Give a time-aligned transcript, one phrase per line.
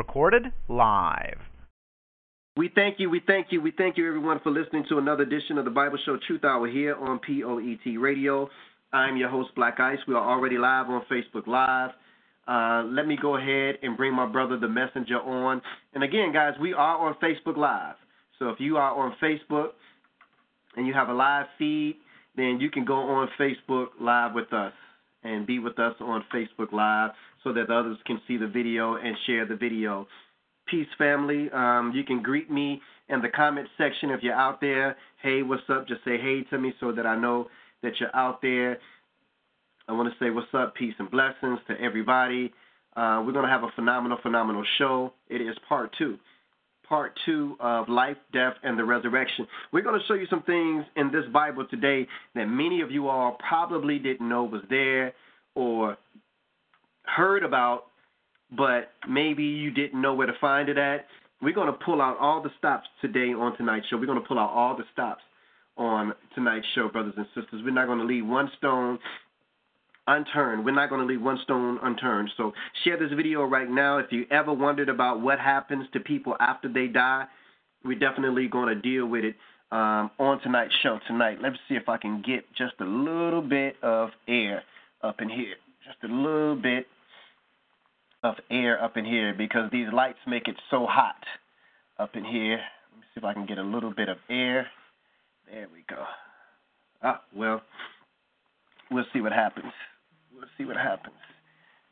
[0.00, 1.36] Recorded live.
[2.56, 5.58] We thank you, we thank you, we thank you, everyone, for listening to another edition
[5.58, 8.48] of the Bible Show Truth Hour here on POET Radio.
[8.94, 9.98] I'm your host, Black Ice.
[10.08, 11.90] We are already live on Facebook Live.
[12.48, 15.60] Uh, let me go ahead and bring my brother, the messenger, on.
[15.92, 17.96] And again, guys, we are on Facebook Live.
[18.38, 19.72] So if you are on Facebook
[20.78, 21.96] and you have a live feed,
[22.36, 24.72] then you can go on Facebook Live with us
[25.24, 27.10] and be with us on Facebook Live
[27.42, 30.06] so that others can see the video and share the video.
[30.66, 31.50] Peace, family.
[31.52, 34.96] Um, you can greet me in the comment section if you're out there.
[35.22, 35.88] Hey, what's up?
[35.88, 37.48] Just say hey to me so that I know
[37.82, 38.78] that you're out there.
[39.88, 42.52] I want to say what's up, peace and blessings to everybody.
[42.96, 45.12] Uh, we're going to have a phenomenal, phenomenal show.
[45.28, 46.18] It is part two.
[46.88, 49.46] Part two of Life, Death, and the Resurrection.
[49.72, 53.08] We're going to show you some things in this Bible today that many of you
[53.08, 55.12] all probably didn't know was there
[55.54, 55.96] or
[57.04, 57.86] heard about,
[58.56, 61.06] but maybe you didn't know where to find it at.
[61.42, 63.96] We're going to pull out all the stops today on tonight's show.
[63.96, 65.22] We're going to pull out all the stops
[65.76, 67.62] on tonight's show, brothers and sisters.
[67.64, 68.98] We're not going to leave one stone
[70.06, 70.64] unturned.
[70.64, 72.30] We're not going to leave one stone unturned.
[72.36, 72.52] So
[72.84, 73.98] share this video right now.
[73.98, 77.24] If you ever wondered about what happens to people after they die,
[77.84, 79.36] we're definitely going to deal with it
[79.72, 81.38] um, on tonight's show tonight.
[81.42, 84.62] Let's see if I can get just a little bit of air
[85.02, 85.54] up in here.
[85.90, 86.86] Just a little bit
[88.22, 91.16] of air up in here because these lights make it so hot
[91.98, 92.60] up in here.
[92.92, 94.68] Let me see if I can get a little bit of air.
[95.50, 96.04] There we go.
[97.02, 97.62] Ah, well,
[98.90, 99.72] we'll see what happens.
[100.32, 101.16] We'll see what happens.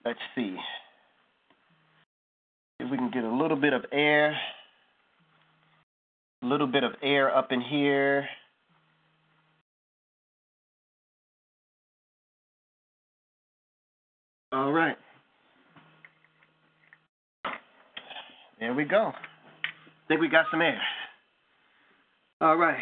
[0.05, 0.57] Let's see.
[2.79, 4.37] If we can get a little bit of air,
[6.43, 8.29] a little bit of air up in here.
[14.51, 14.97] All right.
[18.61, 19.13] There we go.
[20.09, 20.81] Think we got some air.
[22.41, 22.79] All right.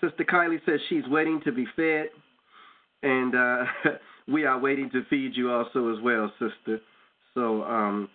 [0.00, 2.08] Sister Kylie says she's waiting to be fed,
[3.02, 3.64] and uh,
[4.28, 6.80] we are waiting to feed you also as well, sister.
[7.34, 8.08] So um,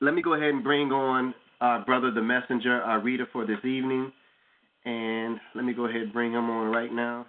[0.00, 3.64] let me go ahead and bring on our brother, the messenger, our reader for this
[3.64, 4.12] evening,
[4.84, 7.26] and let me go ahead and bring him on right now.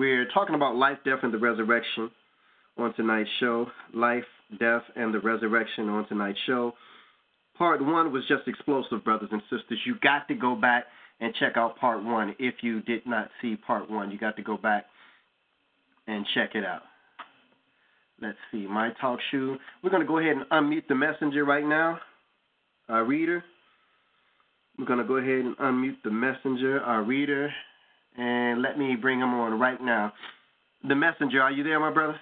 [0.00, 2.10] We're talking about life, death, and the resurrection
[2.78, 3.66] on tonight's show.
[3.92, 4.24] Life,
[4.58, 6.72] death, and the resurrection on tonight's show.
[7.58, 9.78] Part one was just explosive, brothers and sisters.
[9.84, 10.84] You got to go back
[11.20, 14.10] and check out part one if you did not see part one.
[14.10, 14.86] You got to go back
[16.06, 16.80] and check it out.
[18.22, 19.58] Let's see, my talk shoe.
[19.84, 21.98] We're going to go ahead and unmute the messenger right now,
[22.88, 23.44] our reader.
[24.78, 27.52] We're going to go ahead and unmute the messenger, our reader,
[28.16, 30.12] and let me bring him on right now.
[30.88, 32.18] The messenger, are you there, my brother?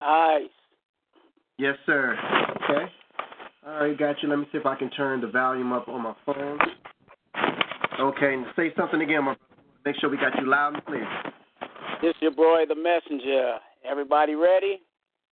[0.00, 0.46] Hi.
[1.58, 2.16] Yes, sir.
[2.56, 2.92] Okay.
[3.66, 4.28] All right, got you.
[4.28, 6.58] Let me see if I can turn the volume up on my phone.
[8.00, 9.38] Okay, and say something again, my brother.
[9.84, 11.06] Make sure we got you loud and clear.
[12.02, 13.58] This your boy, the messenger.
[13.88, 14.80] Everybody ready?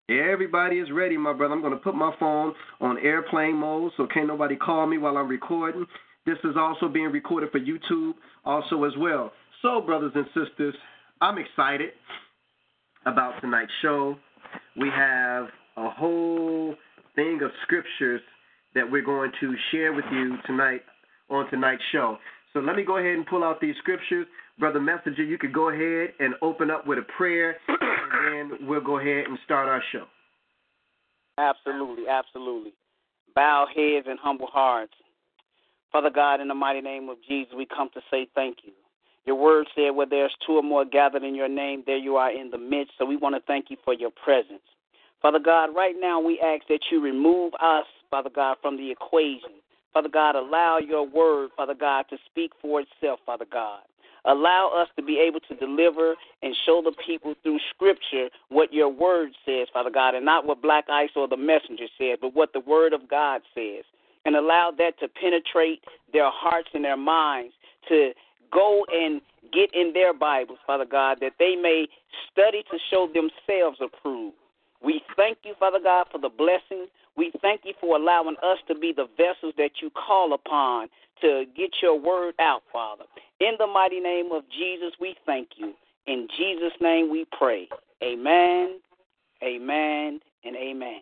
[0.10, 1.54] Everybody is ready, my brother.
[1.54, 5.18] I'm going to put my phone on airplane mode so can't nobody call me while
[5.18, 5.86] I'm recording.
[6.26, 8.14] This is also being recorded for YouTube
[8.46, 9.32] also as well.
[9.62, 10.76] So, brothers and sisters,
[11.22, 11.92] I'm excited
[13.06, 14.18] about tonight's show.
[14.80, 15.48] We have
[15.78, 16.76] a whole
[17.16, 18.22] thing of scriptures
[18.76, 20.82] that we're going to share with you tonight
[21.30, 22.18] on tonight's show.
[22.54, 24.26] So let me go ahead and pull out these scriptures.
[24.58, 28.82] Brother Messenger, you could go ahead and open up with a prayer, and then we'll
[28.82, 30.06] go ahead and start our show.
[31.38, 32.74] Absolutely, absolutely.
[33.36, 34.94] Bow heads and humble hearts.
[35.92, 38.74] Father God, in the mighty name of Jesus, we come to say thank you.
[39.26, 42.32] Your word said, where there's two or more gathered in your name, there you are
[42.32, 42.94] in the midst.
[42.98, 44.62] So we want to thank you for your presence.
[45.22, 49.62] Father God, right now we ask that you remove us, Father God, from the equation.
[49.94, 53.82] Father God, allow your word, Father God, to speak for itself, Father God.
[54.26, 58.90] Allow us to be able to deliver and show the people through Scripture what your
[58.90, 62.54] word says, Father God, and not what Black Ice or the messenger says, but what
[62.54, 63.84] the word of God says.
[64.30, 65.84] And allow that to penetrate
[66.14, 67.52] their hearts and their minds
[67.88, 68.12] to
[68.54, 69.22] go and
[69.52, 71.88] get in their Bibles, Father God, that they may
[72.32, 74.36] study to show themselves approved.
[74.84, 76.86] We thank you, Father God, for the blessing.
[77.18, 80.90] We thank you for allowing us to be the vessels that you call upon
[81.22, 83.06] to get your word out, Father.
[83.40, 85.74] In the mighty name of Jesus, we thank you.
[86.06, 87.68] In Jesus' name we pray.
[88.04, 88.80] Amen,
[89.42, 91.02] amen, and amen.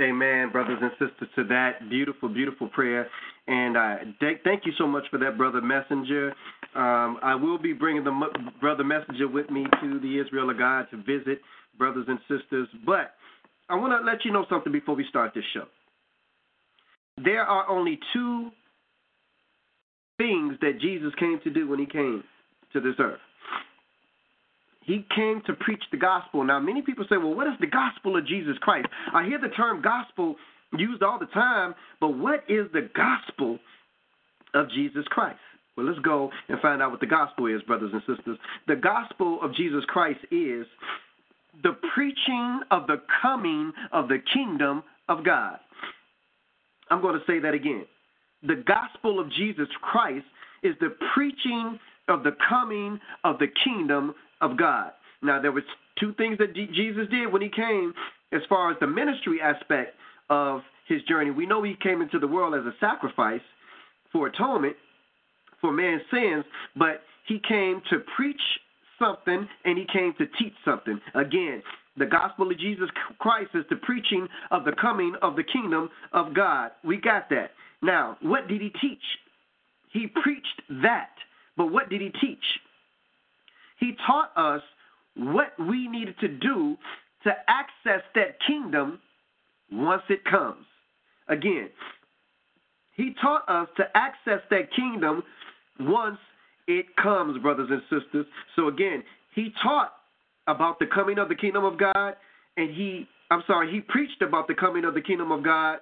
[0.00, 3.08] Amen, brothers and sisters, to that beautiful, beautiful prayer.
[3.46, 6.34] And uh, th- thank you so much for that, Brother Messenger.
[6.74, 10.58] Um, I will be bringing the m- Brother Messenger with me to the Israel of
[10.58, 11.40] God to visit
[11.78, 12.68] brothers and sisters.
[12.84, 13.14] But
[13.70, 15.64] I want to let you know something before we start this show.
[17.24, 18.50] There are only two
[20.18, 22.22] things that Jesus came to do when he came
[22.74, 23.20] to this earth.
[24.86, 26.44] He came to preach the gospel.
[26.44, 28.86] Now, many people say, well, what is the gospel of Jesus Christ?
[29.12, 30.36] I hear the term gospel
[30.76, 33.58] used all the time, but what is the gospel
[34.54, 35.38] of Jesus Christ?
[35.76, 38.38] Well, let's go and find out what the gospel is, brothers and sisters.
[38.66, 40.66] The gospel of Jesus Christ is
[41.62, 45.58] the preaching of the coming of the kingdom of God.
[46.90, 47.84] I'm going to say that again.
[48.42, 50.26] The gospel of Jesus Christ
[50.62, 51.78] is the preaching
[52.08, 54.92] of the coming of the kingdom of God.
[55.22, 55.64] Now, there was
[55.98, 57.92] two things that Jesus did when he came
[58.32, 59.94] as far as the ministry aspect
[60.30, 61.30] of his journey.
[61.30, 63.40] We know he came into the world as a sacrifice
[64.12, 64.76] for atonement
[65.60, 66.44] for man's sins,
[66.76, 68.40] but he came to preach
[68.98, 71.00] something and he came to teach something.
[71.14, 71.62] Again,
[71.96, 76.34] the gospel of Jesus Christ is the preaching of the coming of the kingdom of
[76.34, 76.72] God.
[76.84, 77.52] We got that.
[77.82, 79.02] Now, what did he teach?
[79.92, 81.10] He preached that.
[81.56, 82.44] But what did he teach?
[83.78, 84.62] He taught us
[85.16, 86.76] what we needed to do
[87.24, 89.00] to access that kingdom
[89.72, 90.64] once it comes.
[91.28, 91.68] Again,
[92.94, 95.22] he taught us to access that kingdom
[95.80, 96.18] once
[96.66, 98.26] it comes, brothers and sisters.
[98.54, 99.02] So again,
[99.34, 99.92] he taught
[100.46, 102.14] about the coming of the kingdom of God,
[102.56, 105.78] and he, I'm sorry, he preached about the coming of the kingdom of God,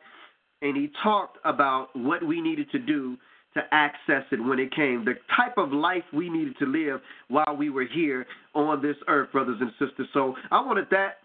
[0.62, 3.17] and he talked about what we needed to do
[3.55, 7.56] to access it when it came, the type of life we needed to live while
[7.56, 10.09] we were here on this earth, brothers and sisters.
[10.12, 11.19] So I wanted that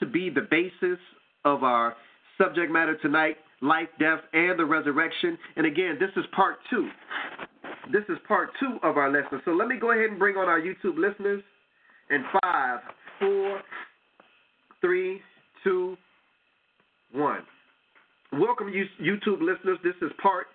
[0.00, 0.98] to be the basis
[1.44, 1.96] of our
[2.36, 5.36] subject matter tonight life, death, and the resurrection.
[5.56, 6.88] And again, this is part two.
[7.92, 9.40] This is part two of our lesson.
[9.44, 11.42] So let me go ahead and bring on our YouTube listeners.
[12.10, 12.80] In five,
[13.20, 13.60] four,
[14.80, 15.20] three,
[15.62, 15.96] two,
[17.12, 17.42] one.
[18.32, 19.78] Welcome, YouTube listeners.
[19.84, 20.46] This is part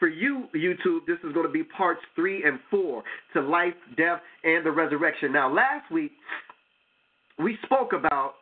[0.00, 3.04] for you, YouTube, this is going to be parts three and four
[3.34, 5.32] to life, death, and the resurrection.
[5.32, 6.10] Now, last week,
[7.38, 8.32] we spoke about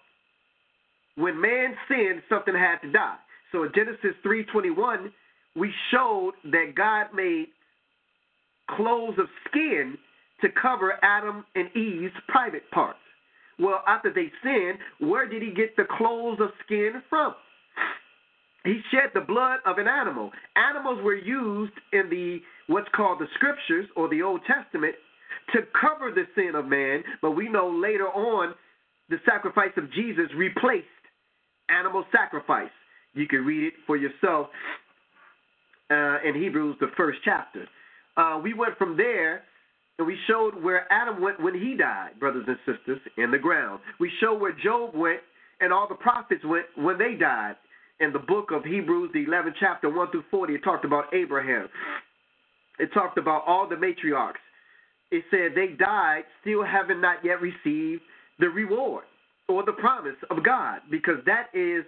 [1.16, 3.16] when man sinned, something had to die.
[3.52, 5.10] So in Genesis 3.21,
[5.56, 7.48] we showed that God made
[8.70, 9.98] clothes of skin
[10.40, 12.98] to cover Adam and Eve's private parts.
[13.58, 17.34] Well, after they sinned, where did he get the clothes of skin from?
[18.64, 20.30] He shed the blood of an animal.
[20.56, 24.94] Animals were used in the what's called the scriptures or the Old Testament
[25.54, 28.54] to cover the sin of man, but we know later on
[29.08, 30.86] the sacrifice of Jesus replaced
[31.70, 32.70] animal sacrifice.
[33.14, 34.48] You can read it for yourself
[35.90, 37.66] uh, in Hebrews, the first chapter.
[38.16, 39.42] Uh, we went from there
[39.98, 43.80] and we showed where Adam went when he died, brothers and sisters, in the ground.
[43.98, 45.20] We showed where Job went
[45.60, 47.56] and all the prophets went when they died
[48.00, 51.68] in the book of Hebrews, the 11th chapter, 1 through 40, it talked about Abraham.
[52.78, 54.34] It talked about all the matriarchs.
[55.10, 58.02] It said they died still having not yet received
[58.38, 59.04] the reward
[59.48, 61.84] or the promise of God because that is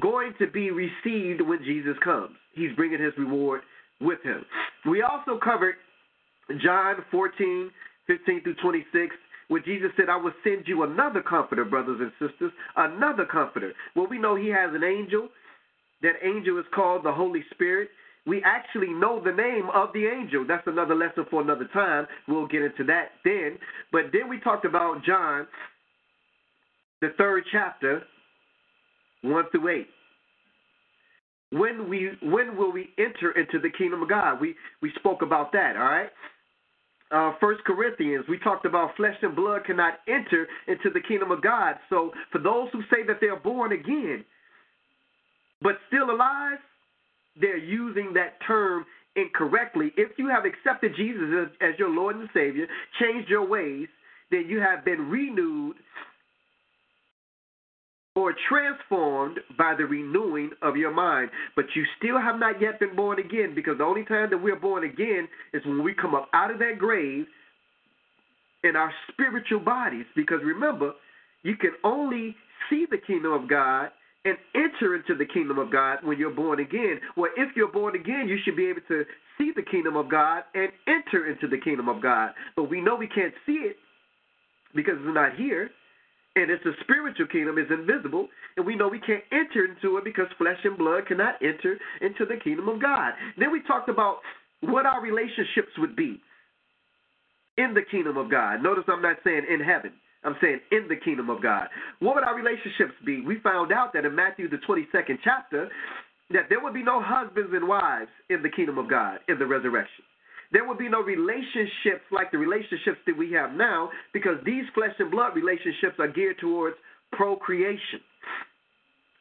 [0.00, 2.34] going to be received when Jesus comes.
[2.54, 3.62] He's bringing his reward
[4.00, 4.44] with him.
[4.86, 5.76] We also covered
[6.62, 7.70] John 14,
[8.06, 9.16] 15 through 26,
[9.48, 13.72] where Jesus said, I will send you another comforter, brothers and sisters, another comforter.
[13.94, 15.28] Well, we know he has an angel.
[16.02, 17.88] That angel is called the Holy Spirit.
[18.26, 20.44] We actually know the name of the angel.
[20.46, 22.06] That's another lesson for another time.
[22.26, 23.58] We'll get into that then.
[23.92, 25.46] But then we talked about John,
[27.00, 28.02] the third chapter,
[29.22, 29.86] 1 through 8
[31.54, 34.40] when we when will we enter into the kingdom of God?
[34.40, 36.10] We we spoke about that, all right?
[37.14, 41.42] Uh, First Corinthians, we talked about flesh and blood cannot enter into the kingdom of
[41.42, 41.76] God.
[41.88, 44.24] So for those who say that they're born again,
[45.62, 46.58] but still alive,
[47.40, 48.84] they're using that term
[49.16, 49.92] incorrectly.
[49.96, 52.66] If you have accepted Jesus as, as your Lord and Savior,
[53.00, 53.86] changed your ways,
[54.30, 55.76] then you have been renewed
[58.16, 61.30] or transformed by the renewing of your mind.
[61.56, 64.58] But you still have not yet been born again because the only time that we're
[64.58, 67.26] born again is when we come up out of that grave
[68.62, 70.06] in our spiritual bodies.
[70.14, 70.92] Because remember,
[71.42, 72.36] you can only
[72.70, 73.90] see the kingdom of God
[74.24, 77.00] and enter into the kingdom of God when you're born again.
[77.16, 79.04] Well, if you're born again, you should be able to
[79.36, 82.30] see the kingdom of God and enter into the kingdom of God.
[82.56, 83.76] But we know we can't see it
[84.74, 85.70] because it's not here.
[86.36, 90.04] And it's a spiritual kingdom, it's invisible, and we know we can't enter into it
[90.04, 93.12] because flesh and blood cannot enter into the kingdom of God.
[93.38, 94.18] Then we talked about
[94.60, 96.20] what our relationships would be
[97.56, 98.62] in the kingdom of God.
[98.62, 99.92] Notice I'm not saying in heaven.
[100.24, 101.68] I'm saying in the kingdom of God.
[102.00, 103.20] What would our relationships be?
[103.20, 105.68] We found out that in Matthew, the 22nd chapter,
[106.30, 109.46] that there would be no husbands and wives in the kingdom of God in the
[109.46, 110.04] resurrection.
[110.54, 114.94] There would be no relationships like the relationships that we have now because these flesh
[115.00, 116.76] and blood relationships are geared towards
[117.10, 117.98] procreation.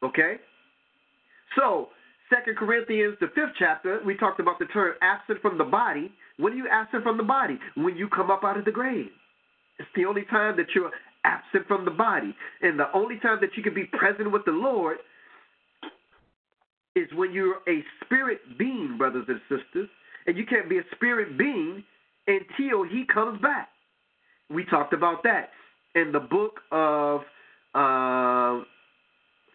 [0.04, 0.36] Okay?
[1.58, 1.90] So,
[2.30, 6.12] Second Corinthians, the fifth chapter, we talked about the term absent from the body.
[6.38, 7.58] When are you absent from the body?
[7.76, 9.10] When you come up out of the grave.
[9.80, 10.92] It's the only time that you're
[11.26, 12.36] absent from the body.
[12.62, 14.98] And the only time that you can be present with the Lord
[16.96, 19.90] is when you're a spirit being, brothers and sisters.
[20.26, 21.84] And you can't be a spirit being
[22.28, 23.70] until he comes back.
[24.50, 25.50] We talked about that
[25.96, 27.22] in the book of
[27.76, 28.64] uh,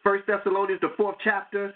[0.03, 1.75] First Thessalonians, the fourth chapter.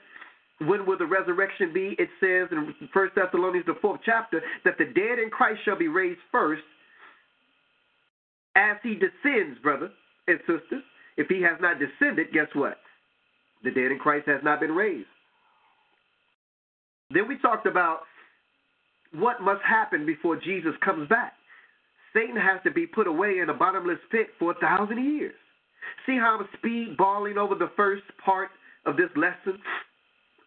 [0.61, 1.97] When will the resurrection be?
[1.99, 5.89] It says in First Thessalonians, the fourth chapter, that the dead in Christ shall be
[5.89, 6.63] raised first,
[8.55, 9.91] as he descends, brother
[10.29, 10.83] and sisters.
[11.17, 12.79] If he has not descended, guess what?
[13.65, 15.07] The dead in Christ has not been raised.
[17.11, 18.01] Then we talked about
[19.13, 21.35] what must happen before Jesus comes back.
[22.15, 25.35] Satan has to be put away in a bottomless pit for a thousand years.
[26.07, 28.51] See how I'm speed balling over the first part
[28.87, 29.61] of this lesson?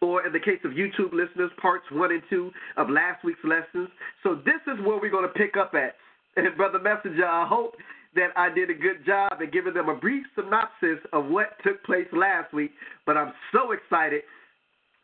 [0.00, 3.88] Or in the case of YouTube listeners, parts one and two of last week's lessons.
[4.22, 5.94] So this is where we're going to pick up at.
[6.36, 7.76] And Brother Messenger, I hope
[8.14, 11.82] that I did a good job in giving them a brief synopsis of what took
[11.82, 12.72] place last week.
[13.06, 14.20] But I'm so excited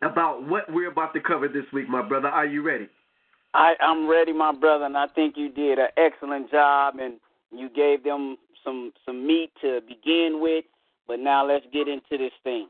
[0.03, 2.29] about what we're about to cover this week, my brother.
[2.29, 2.89] Are you ready?
[3.55, 7.15] I, I'm ready, my brother, and I think you did an excellent job, and
[7.51, 10.65] you gave them some some meat to begin with.
[11.07, 12.69] But now let's get into this thing.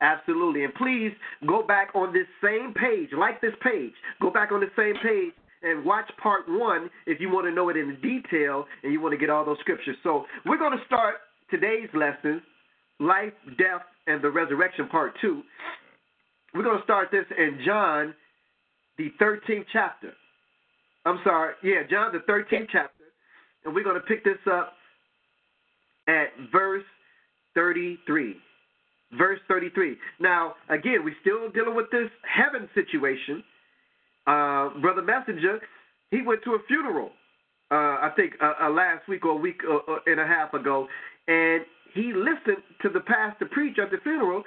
[0.00, 0.64] Absolutely.
[0.64, 1.12] And please
[1.46, 3.92] go back on this same page, like this page.
[4.20, 7.68] Go back on the same page and watch part one if you want to know
[7.68, 9.96] it in detail and you want to get all those scriptures.
[10.02, 11.16] So we're going to start
[11.50, 12.42] today's lesson,
[13.00, 15.42] Life, Death, and the Resurrection, part two.
[16.54, 18.14] We're going to start this in John,
[18.98, 20.12] the 13th chapter.
[21.04, 23.04] I'm sorry, yeah, John, the 13th chapter.
[23.64, 24.74] And we're going to pick this up
[26.08, 26.84] at verse
[27.54, 28.36] 33.
[29.16, 29.96] Verse 33.
[30.20, 33.42] Now, again, we're still dealing with this heaven situation.
[34.26, 35.60] Uh, Brother Messenger,
[36.10, 37.10] he went to a funeral,
[37.70, 40.52] uh, I think uh, uh last week or a week uh, uh, and a half
[40.54, 40.88] ago,
[41.28, 41.62] and
[41.94, 44.42] he listened to the pastor preach at the funeral.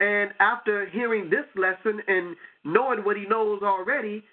[0.00, 4.24] And after hearing this lesson and knowing what he knows already,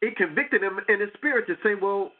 [0.00, 2.12] it convicted him in his spirit to say, well,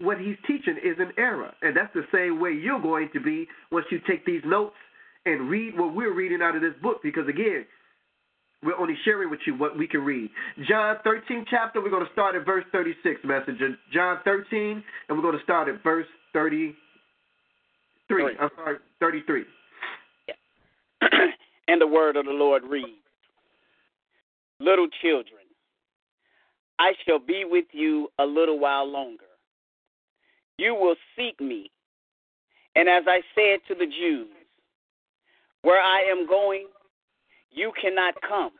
[0.00, 1.52] what he's teaching is an error.
[1.62, 4.76] And that's the same way you're going to be once you take these notes
[5.26, 6.98] and read what we're reading out of this book.
[7.02, 7.66] Because again,
[8.62, 10.30] we're only sharing with you what we can read.
[10.68, 13.76] John 13 chapter, we're going to start at verse 36, messenger.
[13.92, 16.76] John 13, and we're going to start at verse 33.
[18.40, 19.44] I'm sorry, 33.
[20.28, 21.08] Yeah.
[21.68, 22.88] and the word of the Lord reads
[24.58, 25.42] Little children,
[26.80, 29.24] I shall be with you a little while longer.
[30.56, 31.70] You will seek me.
[32.74, 34.28] And as I said to the Jews,
[35.62, 36.66] where I am going,
[37.50, 38.50] you cannot come.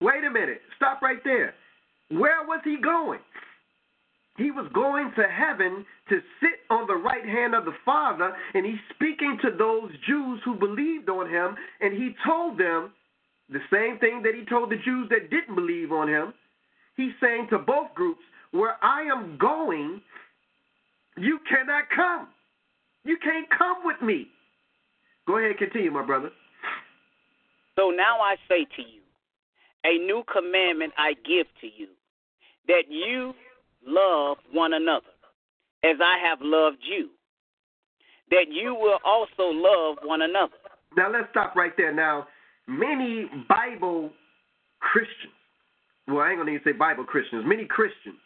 [0.00, 0.60] Wait a minute.
[0.76, 1.54] Stop right there.
[2.10, 3.20] Where was he going?
[4.40, 8.64] He was going to heaven to sit on the right hand of the Father, and
[8.64, 12.90] he's speaking to those Jews who believed on him, and he told them
[13.50, 16.32] the same thing that he told the Jews that didn't believe on him.
[16.96, 20.00] He's saying to both groups, Where I am going,
[21.18, 22.28] you cannot come.
[23.04, 24.28] You can't come with me.
[25.26, 26.30] Go ahead, continue, my brother.
[27.76, 29.02] So now I say to you,
[29.84, 31.88] a new commandment I give to you,
[32.68, 33.34] that you
[33.86, 35.06] love one another
[35.84, 37.08] as I have loved you,
[38.30, 40.52] that you will also love one another.
[40.96, 41.92] Now let's stop right there.
[41.92, 42.26] Now,
[42.66, 44.10] many Bible
[44.80, 45.32] Christians,
[46.08, 48.18] well, I ain't gonna even say Bible Christians, many Christians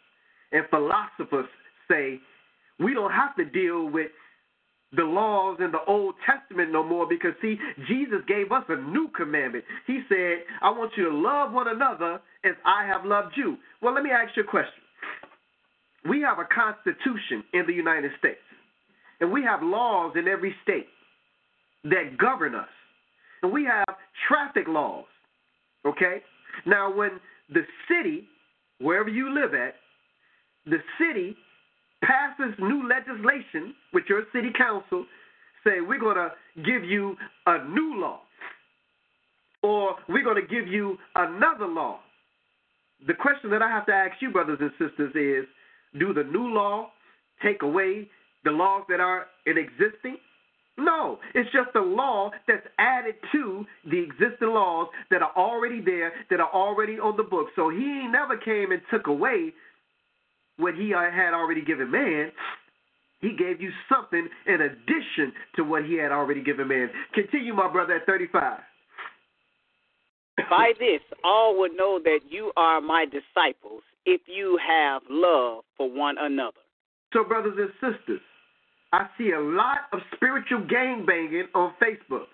[0.51, 1.47] and philosophers
[1.89, 2.19] say
[2.79, 4.11] we don't have to deal with
[4.95, 7.57] the laws in the Old Testament no more because, see,
[7.87, 9.65] Jesus gave us a new commandment.
[9.87, 13.57] He said, I want you to love one another as I have loved you.
[13.81, 14.84] Well, let me ask you a question.
[16.07, 18.37] We have a constitution in the United States,
[19.19, 20.87] and we have laws in every state
[21.85, 22.67] that govern us.
[23.41, 23.85] And we have
[24.27, 25.05] traffic laws,
[25.85, 26.21] okay?
[26.65, 27.19] Now, when
[27.53, 28.27] the city,
[28.79, 29.75] wherever you live at,
[30.65, 31.35] the city
[32.03, 35.05] passes new legislation with your city council,
[35.63, 36.31] say we're going to
[36.63, 38.19] give you a new law,
[39.63, 41.99] or we're going to give you another law.
[43.07, 45.47] The question that I have to ask you, brothers and sisters, is
[45.99, 46.89] do the new law
[47.43, 48.07] take away
[48.43, 50.17] the laws that are in existing?
[50.77, 56.11] No, it's just a law that's added to the existing laws that are already there,
[56.29, 57.47] that are already on the book.
[57.55, 59.53] So he never came and took away
[60.57, 62.31] what he uh, had already given man.
[63.21, 66.89] He gave you something in addition to what he had already given man.
[67.13, 68.59] Continue, my brother, at 35.
[70.49, 75.89] By this, all would know that you are my disciples if you have love for
[75.89, 76.57] one another.
[77.13, 78.21] So, brothers and sisters,
[78.93, 82.27] I see a lot of spiritual gang banging on Facebook.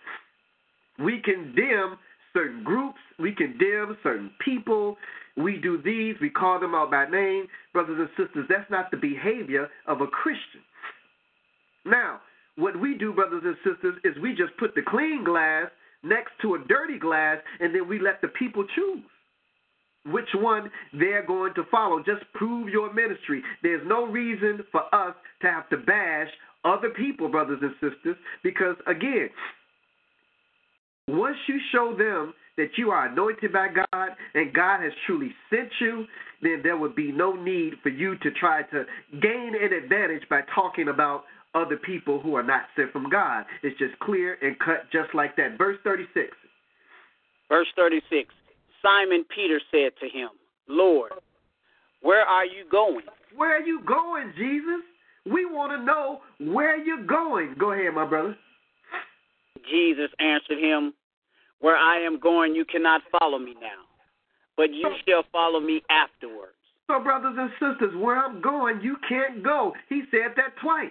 [0.99, 1.97] We condemn
[2.33, 4.97] certain groups, we condemn certain people,
[5.37, 7.47] we do these, we call them out by name.
[7.73, 10.61] Brothers and sisters, that's not the behavior of a Christian.
[11.85, 12.21] Now,
[12.57, 15.67] what we do, brothers and sisters, is we just put the clean glass
[16.03, 19.03] next to a dirty glass, and then we let the people choose
[20.05, 21.99] which one they're going to follow.
[21.99, 23.41] Just prove your ministry.
[23.61, 26.29] There's no reason for us to have to bash
[26.63, 29.29] other people, brothers and sisters, because again,
[31.07, 35.69] once you show them that you are anointed by God and God has truly sent
[35.79, 36.05] you,
[36.41, 38.85] then there would be no need for you to try to
[39.21, 43.45] gain an advantage by talking about other people who are not sent from God.
[43.63, 45.57] It's just clear and cut just like that.
[45.57, 46.29] Verse 36.
[47.49, 48.33] Verse 36
[48.81, 50.29] Simon Peter said to him,
[50.67, 51.11] Lord,
[52.01, 53.05] where are you going?
[53.35, 54.81] Where are you going, Jesus?
[55.25, 56.21] We want to know
[56.53, 57.55] where you're going.
[57.59, 58.35] Go ahead, my brother.
[59.69, 60.93] Jesus answered him,
[61.59, 63.85] Where I am going, you cannot follow me now,
[64.57, 66.55] but you shall follow me afterwards.
[66.87, 69.73] So, brothers and sisters, where I'm going, you can't go.
[69.87, 70.89] He said that twice.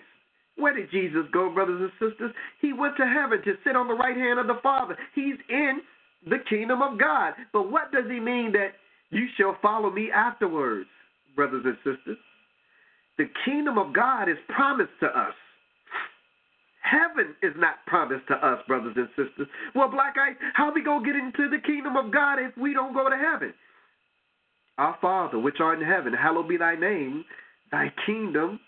[0.56, 2.32] Where did Jesus go, brothers and sisters?
[2.60, 4.96] He went to heaven to sit on the right hand of the Father.
[5.14, 5.80] He's in
[6.26, 7.34] the kingdom of God.
[7.52, 8.72] But what does he mean that
[9.10, 10.88] you shall follow me afterwards,
[11.34, 12.18] brothers and sisters?
[13.18, 15.34] The kingdom of God is promised to us.
[16.82, 19.46] Heaven is not promised to us, brothers and sisters.
[19.74, 22.94] Well, Black Ice, how we gonna get into the kingdom of God if we don't
[22.94, 23.52] go to heaven?
[24.78, 27.24] Our Father, which art in heaven, hallowed be thy name.
[27.70, 28.58] Thy kingdom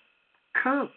[0.62, 0.90] come.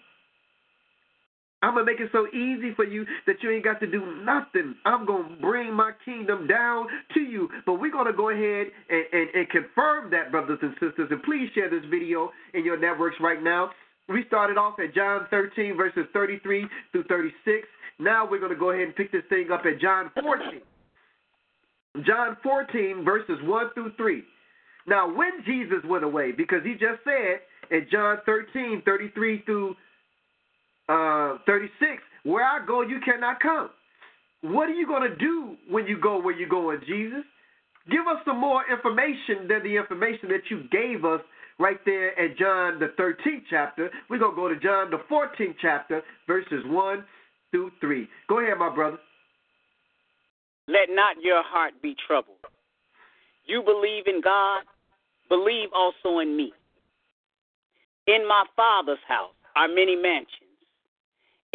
[1.65, 4.21] I'm going to make it so easy for you that you ain't got to do
[4.21, 4.75] nothing.
[4.86, 7.49] I'm going to bring my kingdom down to you.
[7.65, 11.10] But we're going to go ahead and, and, and confirm that, brothers and sisters.
[11.10, 13.71] And please share this video in your networks right now.
[14.08, 17.67] We started off at John 13, verses 33 through 36.
[17.97, 20.62] Now we're going to go ahead and pick this thing up at John 14.
[22.06, 24.23] John 14, verses 1 through 3.
[24.86, 29.75] Now, when Jesus went away, because he just said in John 13, 33 through
[30.89, 33.69] uh, 36, where I go, you cannot come.
[34.41, 37.23] What are you going to do when you go where you're going, Jesus?
[37.89, 41.21] Give us some more information than the information that you gave us
[41.59, 43.89] right there at John the 13th chapter.
[44.09, 47.05] We're going to go to John the 14th chapter, verses 1
[47.51, 48.07] through 3.
[48.27, 48.97] Go ahead, my brother.
[50.67, 52.37] Let not your heart be troubled.
[53.45, 54.63] You believe in God,
[55.29, 56.51] believe also in me.
[58.07, 60.44] In my Father's house are many mansions.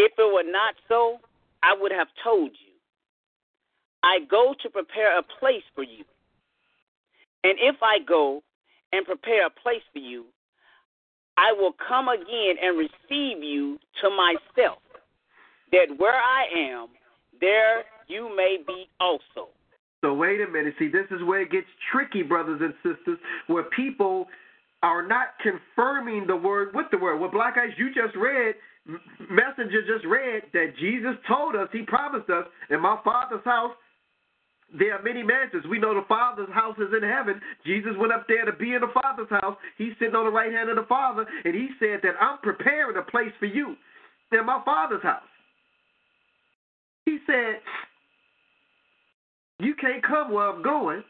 [0.01, 1.19] If it were not so,
[1.63, 2.73] I would have told you.
[4.03, 6.05] I go to prepare a place for you.
[7.45, 8.43] And if I go
[8.95, 10.25] and prepare a place for you,
[11.37, 14.79] I will come again and receive you to myself,
[15.71, 16.89] that where I am,
[17.39, 19.51] there you may be also.
[20.03, 20.75] So wait a minute.
[20.79, 24.29] See, this is where it gets tricky, brothers and sisters, where people
[24.83, 27.21] are not confirming the word with the word.
[27.21, 28.55] What Black Ice you just read
[29.31, 33.73] messenger just read that Jesus told us, he promised us, in my Father's house,
[34.73, 35.65] there are many mansions.
[35.69, 37.41] We know the Father's house is in heaven.
[37.67, 39.57] Jesus went up there to be in the Father's house.
[39.79, 42.97] He's sitting on the right hand of the Father, and he said that I'm preparing
[42.97, 43.77] a place for you
[44.33, 45.23] in my Father's house.
[47.05, 47.61] He said,
[49.59, 51.03] You can't come where I'm going,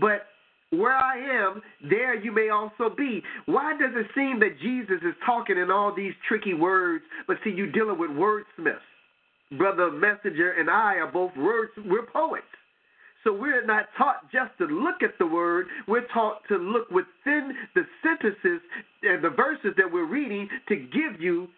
[0.00, 0.26] but
[0.72, 3.22] where I am, there you may also be.
[3.46, 7.50] Why does it seem that Jesus is talking in all these tricky words, but see,
[7.50, 8.80] you dealing with wordsmiths?
[9.58, 12.44] Brother Messenger and I are both words, we're poets.
[13.22, 17.52] So we're not taught just to look at the word, we're taught to look within
[17.74, 18.60] the sentences
[19.02, 21.48] and the verses that we're reading to give you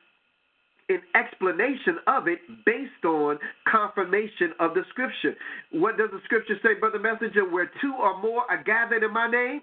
[0.88, 3.38] an explanation of it based on
[3.70, 5.34] confirmation of the scripture.
[5.72, 7.48] What does the scripture say, Brother Messenger?
[7.48, 9.62] Where two or more are gathered in my name,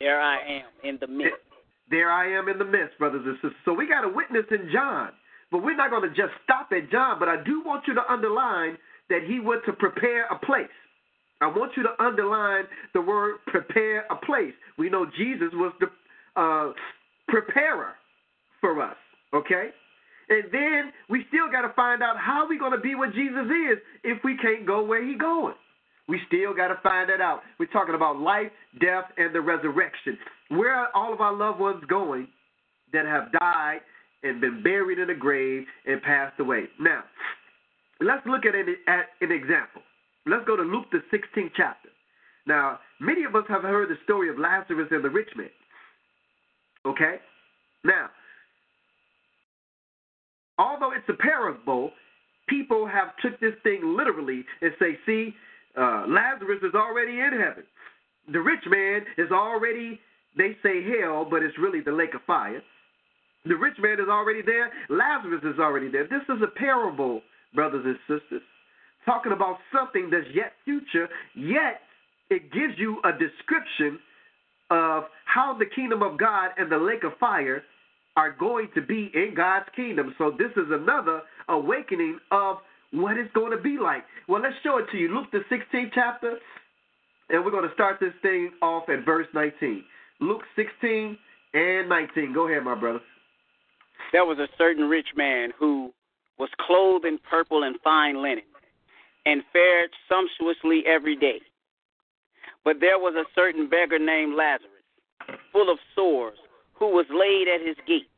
[0.00, 1.40] there I am in the midst.
[1.90, 3.52] There I am in the midst, brothers and sisters.
[3.64, 5.10] So we got a witness in John,
[5.50, 7.18] but we're not going to just stop at John.
[7.18, 8.76] But I do want you to underline
[9.08, 10.66] that he went to prepare a place.
[11.40, 12.64] I want you to underline
[12.94, 14.54] the word prepare a place.
[14.78, 15.86] We know Jesus was the
[16.40, 16.72] uh,
[17.28, 17.94] preparer
[18.60, 18.96] for us,
[19.34, 19.70] okay?
[20.28, 23.46] And then we still got to find out how we're going to be what Jesus
[23.46, 25.54] is if we can't go where He's going.
[26.08, 27.42] We still got to find that out.
[27.58, 30.18] We're talking about life, death, and the resurrection.
[30.50, 32.28] Where are all of our loved ones going
[32.92, 33.80] that have died
[34.22, 36.64] and been buried in a grave and passed away?
[36.78, 37.02] Now,
[38.00, 39.82] let's look at an, at an example.
[40.26, 41.88] Let's go to Luke, the 16th chapter.
[42.46, 45.50] Now, many of us have heard the story of Lazarus and the rich man.
[46.86, 47.16] Okay?
[47.84, 48.10] Now,
[50.58, 51.90] although it's a parable,
[52.48, 55.34] people have took this thing literally and say, see,
[55.76, 57.64] uh, Lazarus is already in heaven.
[58.32, 60.00] The rich man is already,
[60.36, 62.62] they say hell, but it's really the lake of fire.
[63.44, 64.72] The rich man is already there.
[64.88, 66.04] Lazarus is already there.
[66.04, 67.22] This is a parable,
[67.54, 68.42] brothers and sisters,
[69.04, 71.82] talking about something that's yet future, yet
[72.30, 74.00] it gives you a description
[74.70, 77.62] of how the kingdom of God and the lake of fire
[78.16, 80.14] are going to be in God's kingdom.
[80.18, 82.56] So this is another awakening of
[82.92, 84.04] what it's going to be like.
[84.28, 85.14] Well, let's show it to you.
[85.14, 86.38] Luke the 16th chapter,
[87.28, 89.84] and we're going to start this thing off at verse 19.
[90.20, 91.18] Luke 16
[91.54, 92.32] and 19.
[92.32, 93.00] Go ahead, my brother.
[94.12, 95.92] There was a certain rich man who
[96.38, 98.44] was clothed in purple and fine linen,
[99.24, 101.40] and fared sumptuously every day.
[102.64, 104.70] But there was a certain beggar named Lazarus,
[105.52, 106.38] full of sores
[106.78, 108.08] who was laid at his gate,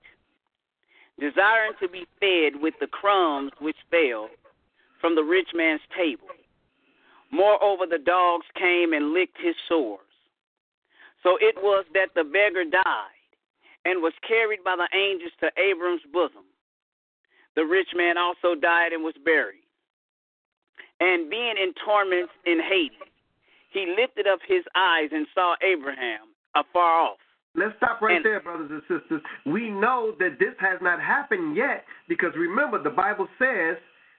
[1.18, 4.28] desiring to be fed with the crumbs which fell
[5.00, 6.28] from the rich man's table.
[7.30, 10.00] Moreover, the dogs came and licked his sores.
[11.22, 13.18] So it was that the beggar died
[13.84, 16.46] and was carried by the angels to Abram's bosom.
[17.54, 19.66] The rich man also died and was buried.
[21.00, 22.98] And being in torments in Hades,
[23.70, 27.18] he lifted up his eyes and saw Abraham afar off
[27.58, 29.20] Let's stop right and, there, brothers and sisters.
[29.44, 33.76] We know that this has not happened yet because remember, the Bible says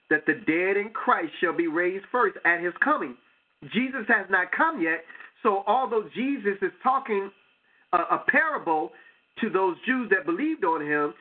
[0.09, 3.15] that the dead in Christ shall be raised first at his coming.
[3.73, 5.03] Jesus has not come yet.
[5.43, 7.31] So, although Jesus is talking
[7.93, 8.91] a, a parable
[9.41, 11.13] to those Jews that believed on him,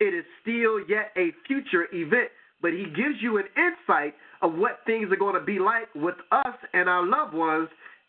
[0.00, 2.30] it is still yet a future event.
[2.60, 6.16] But he gives you an insight of what things are going to be like with
[6.30, 7.68] us and our loved ones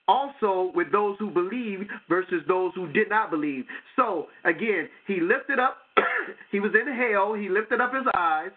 [0.10, 3.65] also with those who believe versus those who did not believe.
[3.95, 5.78] So again, he lifted up,
[6.52, 8.50] he was in hell, he lifted up his eyes,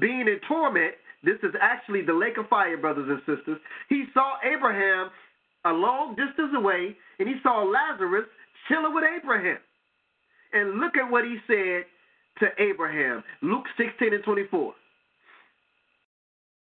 [0.00, 0.94] being in torment.
[1.22, 3.60] This is actually the lake of fire, brothers and sisters.
[3.88, 5.10] He saw Abraham
[5.64, 8.26] a long distance away, and he saw Lazarus
[8.66, 9.58] chilling with Abraham.
[10.52, 11.84] And look at what he said
[12.40, 13.22] to Abraham.
[13.42, 14.72] Luke 16 and 24.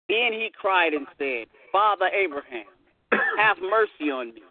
[0.10, 2.66] Then he cried and said, Father Abraham,
[3.12, 4.42] have mercy on me,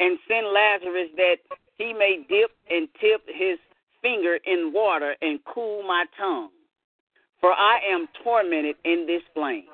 [0.00, 1.36] and send Lazarus that
[1.78, 3.58] he may dip and tip his
[4.02, 6.50] finger in water and cool my tongue,
[7.40, 9.64] for I am tormented in this flame.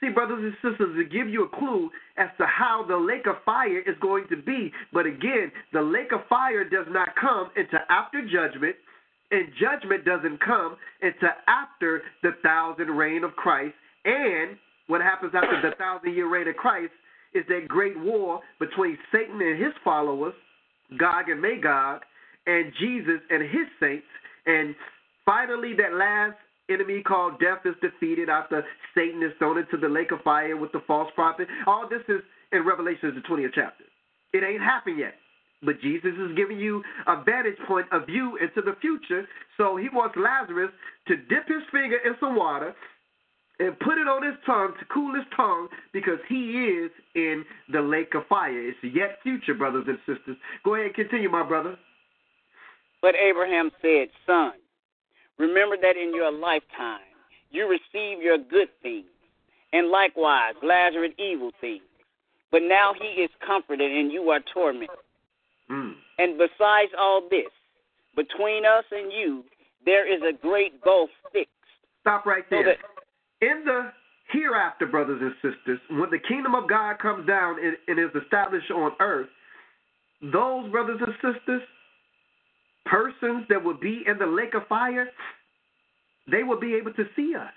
[0.00, 1.88] See, brothers and sisters, to give you a clue
[2.18, 4.70] as to how the lake of fire is going to be.
[4.92, 8.76] But again, the lake of fire does not come into after judgment,
[9.30, 13.74] and judgment doesn't come into after the thousand reign of Christ.
[14.04, 16.92] And what happens after the thousand year reign of Christ
[17.36, 20.34] is that great war between Satan and his followers,
[20.98, 22.02] Gog and Magog,
[22.46, 24.06] and Jesus and his saints.
[24.46, 24.74] And
[25.24, 26.36] finally, that last
[26.70, 30.72] enemy called death is defeated after Satan is thrown into the lake of fire with
[30.72, 31.48] the false prophet.
[31.66, 32.22] All this is
[32.52, 33.84] in Revelation, the 20th chapter.
[34.32, 35.14] It ain't happened yet.
[35.62, 39.26] But Jesus is giving you a vantage point, a view into the future.
[39.56, 40.70] So he wants Lazarus
[41.08, 42.74] to dip his finger in some water
[43.58, 47.80] and put it on his tongue to cool his tongue because he is in the
[47.80, 48.68] lake of fire.
[48.68, 50.36] It's yet future, brothers and sisters.
[50.64, 51.76] Go ahead and continue, my brother.
[53.02, 54.52] But Abraham said, Son,
[55.38, 57.00] remember that in your lifetime
[57.50, 59.06] you receive your good things,
[59.72, 61.82] and likewise Lazarus evil things.
[62.50, 64.96] but now he is comforted and you are tormented.
[65.70, 65.94] Mm.
[66.18, 67.50] And besides all this,
[68.14, 69.44] between us and you,
[69.84, 71.50] there is a great gulf fixed.
[72.00, 72.64] Stop right So there.
[72.64, 72.78] that
[73.42, 73.92] In the
[74.32, 78.92] hereafter, brothers and sisters, when the kingdom of God comes down and, is established on
[79.00, 79.28] earth,
[80.22, 81.62] those brothers and sisters,
[82.86, 85.08] persons that will be in the lake of fire,
[86.30, 87.52] they will be able to see us.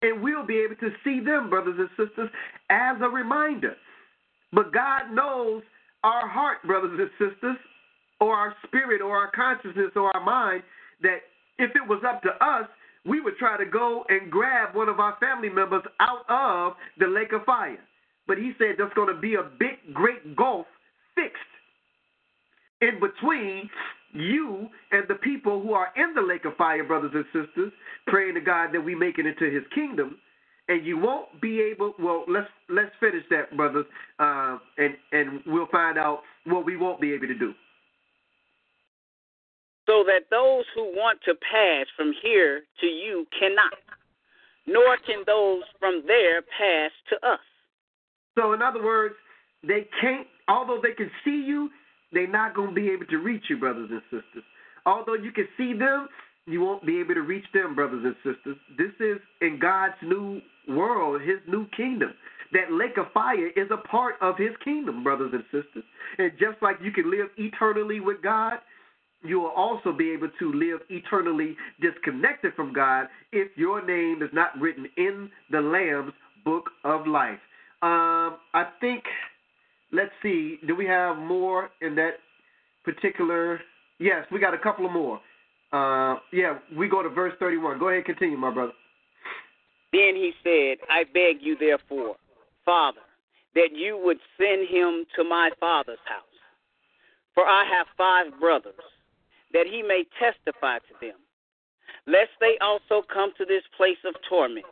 [0.00, 2.30] And we'll be able to see them, brothers and sisters,
[2.70, 3.74] as a reminder.
[4.52, 5.62] But God knows
[6.04, 7.56] our heart, brothers and sisters,
[8.20, 10.62] or our spirit, or our consciousness, or our mind,
[11.02, 11.18] that
[11.58, 12.68] if it was up to us,
[13.04, 17.06] we would try to go and grab one of our family members out of the
[17.06, 17.78] lake of fire.
[18.26, 20.66] But he said there's going to be a big, great gulf
[21.14, 21.36] fixed
[22.80, 23.68] in between
[24.12, 27.72] you and the people who are in the lake of fire, brothers and sisters,
[28.06, 30.18] praying to God that we make it into his kingdom.
[30.68, 31.94] And you won't be able.
[31.98, 33.86] Well, let's let's finish that, brothers,
[34.18, 37.54] uh, and and we'll find out what we won't be able to do.
[39.88, 43.72] So that those who want to pass from here to you cannot,
[44.66, 47.40] nor can those from there pass to us.
[48.36, 49.14] So, in other words,
[49.66, 51.70] they can't, although they can see you,
[52.12, 54.44] they're not going to be able to reach you, brothers and sisters.
[54.84, 56.08] Although you can see them,
[56.46, 58.56] you won't be able to reach them, brothers and sisters.
[58.76, 62.12] This is in God's new world, His new kingdom.
[62.52, 65.84] That lake of fire is a part of His kingdom, brothers and sisters.
[66.18, 68.58] And just like you can live eternally with God,
[69.22, 74.30] you will also be able to live eternally disconnected from God if your name is
[74.32, 76.12] not written in the Lamb's
[76.44, 77.38] book of life.
[77.82, 79.04] Um, I think,
[79.92, 82.14] let's see, do we have more in that
[82.84, 83.60] particular?
[83.98, 85.20] Yes, we got a couple of more.
[85.72, 87.78] Uh, yeah, we go to verse 31.
[87.78, 88.72] Go ahead continue, my brother.
[89.92, 92.16] Then he said, I beg you, therefore,
[92.64, 93.00] Father,
[93.54, 96.24] that you would send him to my father's house.
[97.34, 98.74] For I have five brothers,
[99.52, 101.16] that he may testify to them,
[102.06, 104.66] lest they also come to this place of torment.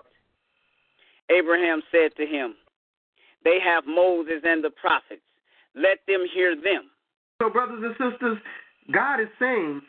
[1.31, 2.55] Abraham said to him,
[3.45, 5.23] They have Moses and the prophets.
[5.75, 6.91] Let them hear them.
[7.43, 8.39] So, brothers and sisters,
[8.93, 9.83] God is saying,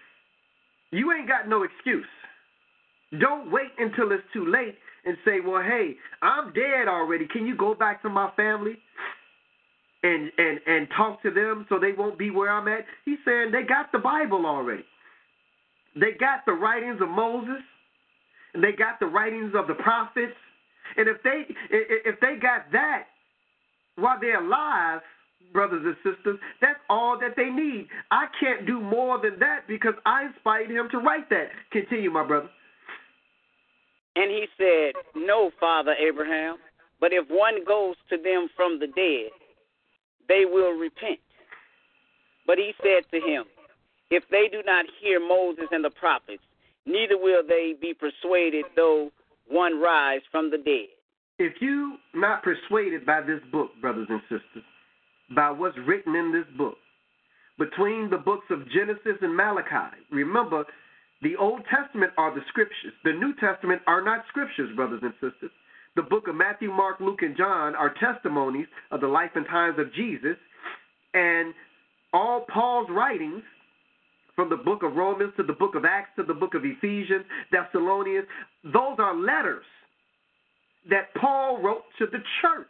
[0.92, 2.06] you ain't got no excuse.
[3.20, 7.28] Don't wait until it's too late and say, well, hey, I'm dead already.
[7.28, 8.78] Can you go back to my family
[10.08, 12.86] and, and, and talk to them so they won't be where I'm at?
[13.06, 14.86] He's saying they got the Bible already.
[15.96, 17.64] They got the writings of Moses,
[18.54, 20.38] and they got the writings of the prophets.
[20.96, 23.06] And if they if they got that
[23.96, 25.02] while they're alive,
[25.52, 27.88] brothers and sisters, that's all that they need.
[28.12, 31.48] I can't do more than that because I inspired him to write that.
[31.72, 32.50] Continue, my brother.
[34.16, 36.58] And he said, No, Father Abraham,
[37.00, 39.32] but if one goes to them from the dead,
[40.28, 41.20] they will repent.
[42.46, 43.44] But he said to him,
[44.10, 46.44] If they do not hear Moses and the prophets,
[46.86, 49.12] neither will they be persuaded though
[49.48, 50.88] one rise from the dead.
[51.40, 54.64] If you not persuaded by this book, brothers and sisters,
[55.36, 56.78] by what's written in this book,
[57.60, 60.66] between the books of Genesis and Malachi, remember,
[61.22, 62.94] the Old Testament are the scriptures.
[63.04, 65.52] The New Testament are not scriptures, brothers and sisters.
[65.98, 69.80] The book of Matthew, Mark, Luke, and John are testimonies of the life and times
[69.80, 70.38] of Jesus.
[71.16, 71.56] And
[72.14, 73.42] all Paul's writings,
[74.36, 77.26] from the book of Romans to the book of Acts to the book of Ephesians,
[77.52, 78.28] Thessalonians,
[78.64, 79.66] those are letters
[80.88, 82.68] that Paul wrote to the church.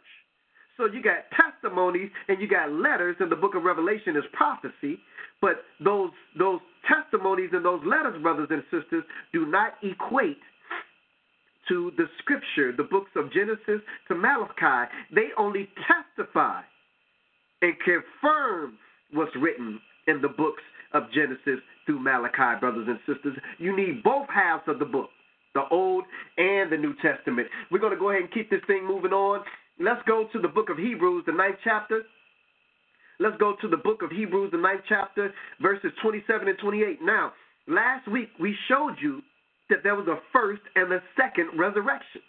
[0.78, 4.98] So you got testimonies and you got letters, and the book of Revelation is prophecy.
[5.42, 10.38] But those those testimonies and those letters, brothers and sisters, do not equate
[11.68, 14.90] to the scripture, the books of Genesis to Malachi.
[15.14, 16.62] They only testify
[17.62, 18.78] and confirm
[19.12, 23.36] what's written in the books of Genesis through Malachi, brothers and sisters.
[23.58, 25.10] You need both halves of the book,
[25.54, 26.04] the Old
[26.36, 27.48] and the New Testament.
[27.70, 29.44] We're going to go ahead and keep this thing moving on.
[29.80, 32.02] Let's go to the book of Hebrews, the ninth chapter.
[33.20, 37.00] Let's go to the book of Hebrews, the ninth chapter, verses 27 and 28.
[37.02, 37.32] Now,
[37.66, 39.22] last week we showed you
[39.70, 42.22] that there was a first and a second resurrection.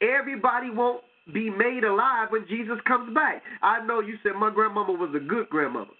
[0.00, 3.42] Everybody won't be made alive when Jesus comes back.
[3.62, 5.90] I know you said my grandmama was a good grandmother.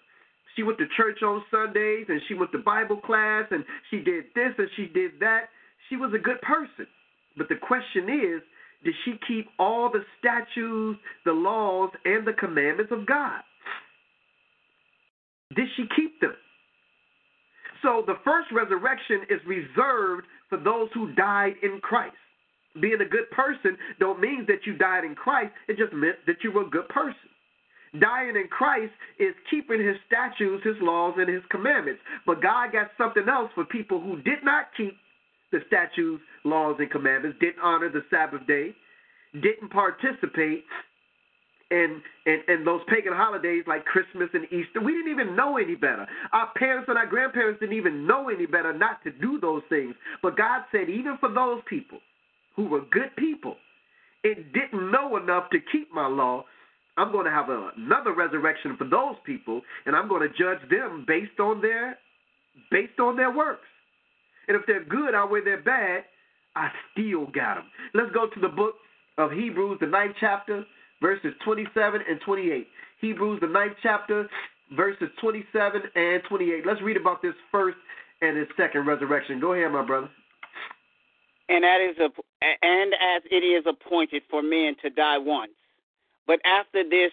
[0.55, 4.25] She went to church on Sundays and she went to Bible class and she did
[4.33, 5.49] this and she did that.
[5.89, 6.87] She was a good person.
[7.37, 8.41] But the question is,
[8.83, 13.41] did she keep all the statutes, the laws, and the commandments of God?
[15.55, 16.33] Did she keep them?
[17.81, 22.15] So the first resurrection is reserved for those who died in Christ.
[22.81, 25.51] Being a good person don't mean that you died in Christ.
[25.67, 27.29] It just meant that you were a good person.
[27.99, 32.01] Dying in Christ is keeping his statutes, his laws, and his commandments.
[32.25, 34.95] But God got something else for people who did not keep
[35.51, 38.75] the statutes, laws, and commandments, didn't honor the Sabbath day,
[39.33, 40.65] didn't participate
[41.71, 44.81] in, and, and those pagan holidays like Christmas and Easter.
[44.81, 46.07] We didn't even know any better.
[46.31, 49.95] Our parents and our grandparents didn't even know any better not to do those things.
[50.21, 51.99] But God said, even for those people
[52.55, 53.55] who were good people
[54.23, 56.45] and didn't know enough to keep my law,
[56.97, 61.05] I'm going to have another resurrection for those people, and I'm going to judge them
[61.07, 61.97] based on their
[62.71, 63.67] based on their works.
[64.47, 66.05] And if they're good outweigh they're bad,
[66.55, 67.65] I still got them.
[67.93, 68.75] Let's go to the book
[69.19, 70.65] of Hebrews, the ninth chapter,
[71.01, 72.67] verses 27 and 28.
[73.01, 74.27] Hebrews, the ninth chapter,
[74.75, 76.65] verses 27 and 28.
[76.65, 77.77] Let's read about this first
[78.21, 79.39] and his second resurrection.
[79.39, 80.09] Go ahead, my brother.
[81.49, 82.09] And that is a,
[82.61, 85.51] and as it is appointed for men to die once,
[86.25, 87.11] but after this,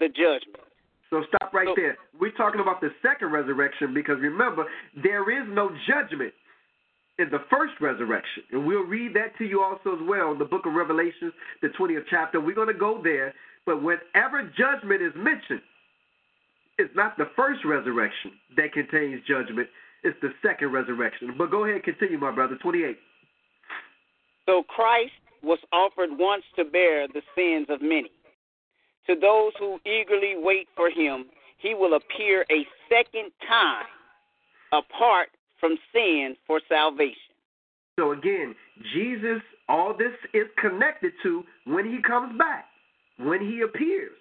[0.00, 0.64] the judgment.
[1.10, 1.96] So stop right So- there.
[2.18, 6.34] We're talking about the second resurrection because remember, there is no judgment
[7.18, 8.42] in the first resurrection.
[8.52, 11.68] And we'll read that to you also as well in the book of Revelations, the
[11.68, 12.40] 20th chapter.
[12.40, 13.34] We're going to go there.
[13.64, 15.62] But whenever judgment is mentioned,
[16.78, 19.68] it's not the first resurrection that contains judgment,
[20.04, 21.34] it's the second resurrection.
[21.36, 22.56] But go ahead, continue, my brother.
[22.62, 22.96] 28.
[24.44, 28.10] So Christ was offered once to bear the sins of many.
[29.06, 31.26] To those who eagerly wait for him,
[31.58, 33.86] he will appear a second time
[34.72, 35.28] apart
[35.60, 37.34] from sin for salvation.
[37.98, 38.54] So again,
[38.94, 42.66] Jesus, all this is connected to when he comes back,
[43.18, 44.12] when he appears.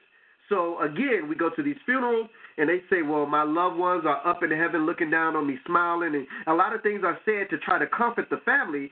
[0.47, 4.25] So again, we go to these funerals and they say, well, my loved ones are
[4.25, 6.15] up in heaven looking down on me, smiling.
[6.15, 8.91] And a lot of things are said to try to comfort the family,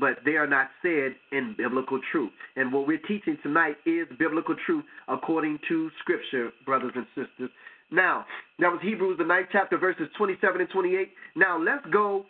[0.00, 2.32] but they are not said in biblical truth.
[2.56, 7.50] And what we're teaching tonight is biblical truth according to Scripture, brothers and sisters.
[7.90, 8.26] Now,
[8.58, 11.10] that was Hebrews, the ninth chapter, verses 27 and 28.
[11.36, 12.24] Now, let's go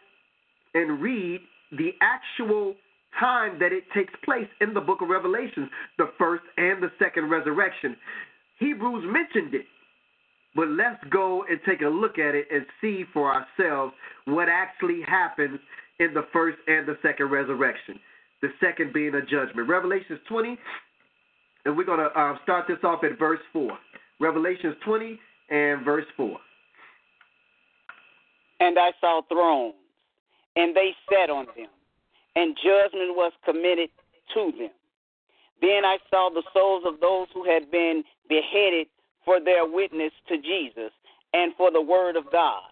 [0.75, 1.40] and read
[1.73, 2.75] the actual
[3.19, 7.31] time that it takes place in the book of Revelations, the first and the second
[7.31, 7.97] resurrection.
[8.59, 9.66] Hebrews mentioned it,
[10.55, 13.95] but let's go and take a look at it and see for ourselves
[14.27, 15.59] what actually happens
[15.99, 17.99] in the first and the second resurrection.
[18.42, 19.69] The second being a judgment.
[19.69, 20.59] Revelations 20,
[21.64, 23.71] and we're going to uh, start this off at verse 4.
[24.21, 26.37] Revelations 20 and verse 4.
[28.61, 29.74] And I saw thrones,
[30.56, 31.68] and they sat on them,
[32.35, 33.90] and judgment was committed
[34.35, 34.70] to them.
[35.61, 38.88] Then I saw the souls of those who had been beheaded
[39.24, 40.92] for their witness to Jesus
[41.32, 42.62] and for the word of God,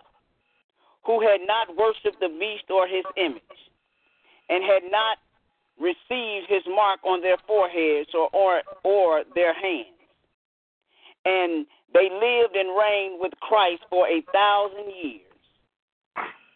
[1.04, 3.42] who had not worshipped the beast or his image,
[4.48, 5.18] and had not
[5.78, 9.93] received his mark on their foreheads or, or, or their hands.
[11.24, 15.20] And they lived and reigned with Christ for a thousand years.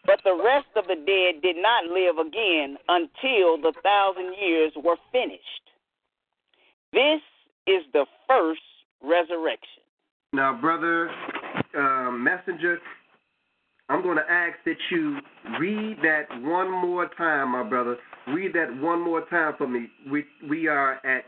[0.05, 4.97] But the rest of the dead did not live again until the thousand years were
[5.11, 5.43] finished.
[6.91, 7.21] This
[7.67, 8.61] is the first
[9.03, 9.83] resurrection.
[10.33, 11.09] Now, brother
[11.77, 12.79] uh, messenger,
[13.89, 15.17] I'm going to ask that you
[15.59, 17.97] read that one more time, my brother.
[18.27, 19.87] Read that one more time for me.
[20.11, 21.23] We we are at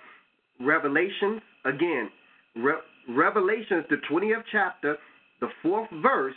[0.60, 2.10] Revelations again.
[2.56, 2.74] Re-
[3.10, 4.98] Revelations, the 20th chapter,
[5.40, 6.36] the fourth verse.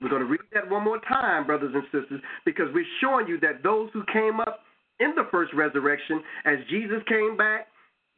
[0.00, 3.40] We're going to read that one more time, brothers and sisters, because we're showing you
[3.40, 4.60] that those who came up
[5.00, 7.68] in the first resurrection, as Jesus came back,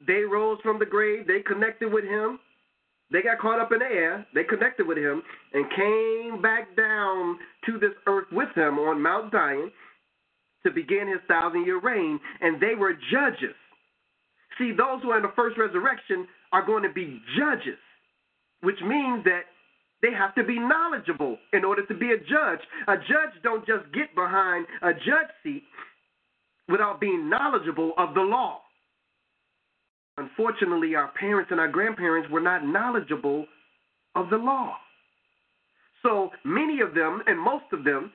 [0.06, 2.38] they rose from the grave, they connected with him,
[3.10, 5.22] they got caught up in the air, they connected with him,
[5.52, 9.72] and came back down to this earth with him on Mount Zion
[10.64, 13.56] to begin his thousand year reign, and they were judges.
[14.58, 17.78] See, those who are in the first resurrection are going to be judges,
[18.62, 19.42] which means that
[20.00, 22.60] they have to be knowledgeable in order to be a judge.
[22.86, 25.64] A judge don't just get behind a judge seat
[26.68, 28.60] without being knowledgeable of the law.
[30.18, 33.46] Unfortunately, our parents and our grandparents were not knowledgeable
[34.14, 34.74] of the law.
[36.02, 38.12] So many of them, and most of them,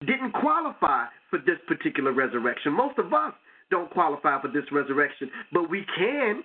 [0.00, 2.72] didn't qualify for this particular resurrection.
[2.72, 3.32] Most of us
[3.70, 6.42] don't qualify for this resurrection, but we can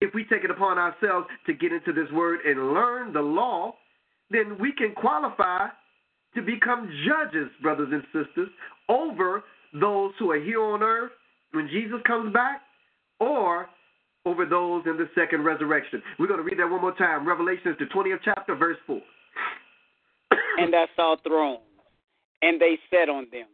[0.00, 3.74] if we take it upon ourselves to get into this word and learn the law,
[4.30, 5.66] then we can qualify
[6.34, 8.48] to become judges, brothers and sisters,
[8.88, 9.42] over
[9.72, 11.10] those who are here on earth
[11.52, 12.62] when Jesus comes back
[13.20, 13.68] or
[14.24, 16.02] over those in the second resurrection.
[16.18, 17.26] We're going to read that one more time.
[17.26, 19.00] Revelations, the 20th chapter, verse 4.
[20.58, 21.60] And I saw thrones,
[22.42, 23.46] and they sat on them,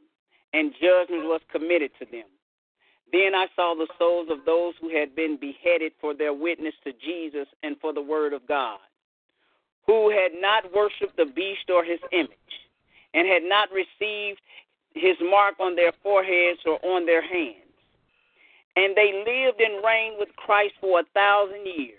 [0.52, 2.24] and judgment was committed to them.
[3.14, 6.92] Then I saw the souls of those who had been beheaded for their witness to
[6.94, 8.80] Jesus and for the word of God,
[9.86, 12.54] who had not worshipped the beast or his image,
[13.14, 14.40] and had not received
[14.94, 17.70] his mark on their foreheads or on their hands.
[18.74, 21.94] And they lived and reigned with Christ for a thousand years.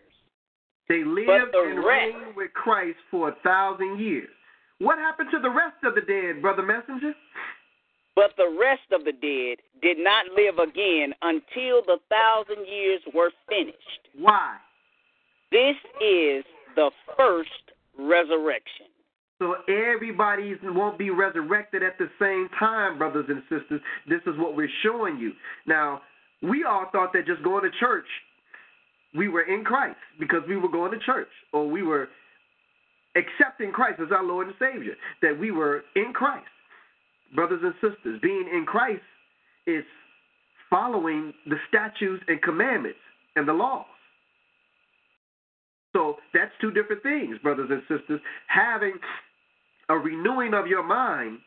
[0.89, 4.27] They lived the and rest- reigned with Christ for a thousand years.
[4.79, 7.15] What happened to the rest of the dead, Brother Messenger?
[8.15, 13.31] But the rest of the dead did not live again until the thousand years were
[13.49, 14.09] finished.
[14.17, 14.55] Why?
[15.51, 16.43] This is
[16.75, 17.49] the first
[17.97, 18.87] resurrection.
[19.39, 23.81] So everybody won't be resurrected at the same time, brothers and sisters.
[24.07, 25.33] This is what we're showing you.
[25.67, 26.01] Now,
[26.41, 28.05] we all thought that just going to church,
[29.13, 32.07] we were in Christ because we were going to church or we were
[33.15, 36.47] accepting Christ as our Lord and Savior, that we were in Christ.
[37.35, 39.01] Brothers and sisters, being in Christ
[39.67, 39.83] is
[40.69, 42.99] following the statutes and commandments
[43.35, 43.85] and the laws.
[45.93, 48.19] So that's two different things, brothers and sisters.
[48.47, 48.93] Having
[49.89, 51.39] a renewing of your mind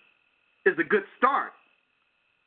[0.65, 1.53] is a good start,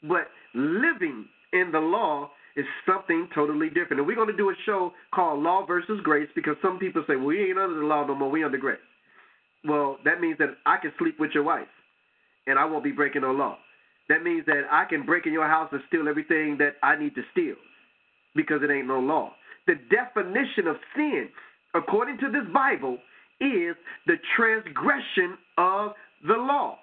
[0.04, 4.00] but living in the law is something totally different.
[4.00, 7.16] And we're going to do a show called Law versus Grace because some people say,
[7.16, 8.80] well, we ain't under the law no more, we under grace.
[9.64, 11.68] Well, that means that I can sleep with your wife
[12.48, 13.58] and I won't be breaking no law.
[14.10, 17.16] That means that I can break in your house and steal everything that I need
[17.16, 17.56] to steal
[18.36, 19.34] because it ain't no law.
[19.68, 21.30] The definition of sin,
[21.74, 22.98] according to this Bible,
[23.40, 23.76] is
[24.08, 25.92] the transgression of
[26.28, 26.78] the law.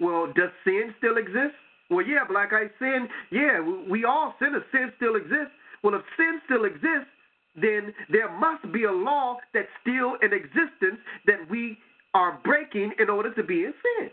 [0.00, 1.54] Well, does sin still exist?
[1.90, 4.62] Well, yeah, Black Ice sin, yeah, we all sinners.
[4.72, 5.52] Sin still exists.
[5.82, 7.10] Well, if sin still exists,
[7.56, 11.78] then there must be a law that's still in existence that we
[12.14, 14.10] are breaking in order to be in sin.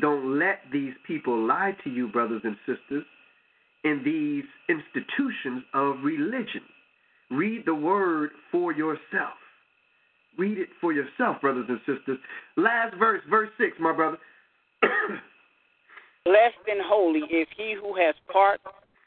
[0.00, 3.04] Don't let these people lie to you, brothers and sisters,
[3.84, 6.62] in these institutions of religion.
[7.30, 9.38] Read the word for yourself.
[10.36, 12.18] Read it for yourself, brothers and sisters.
[12.56, 14.18] Last verse, verse 6, my brother.
[16.24, 18.60] Blessed and holy is he who has part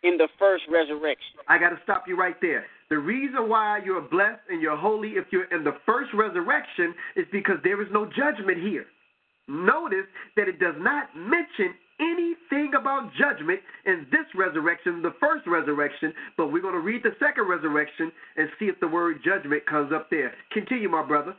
[0.04, 1.42] in the first resurrection.
[1.50, 2.66] I got to stop you right there.
[2.90, 7.26] The reason why you're blessed and you're holy if you're in the first resurrection is
[7.32, 8.86] because there is no judgment here.
[9.48, 16.14] Notice that it does not mention anything about judgment in this resurrection, the first resurrection,
[16.36, 19.91] but we're going to read the second resurrection and see if the word judgment comes
[19.91, 20.34] up there.
[20.52, 21.36] Continue, my brother.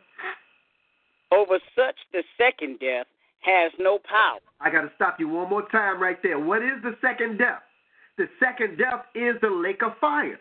[1.30, 3.06] Over such the second death
[3.40, 4.40] has no power.
[4.60, 6.38] I got to stop you one more time right there.
[6.38, 7.62] What is the second death?
[8.16, 10.40] The second death is the lake of fire.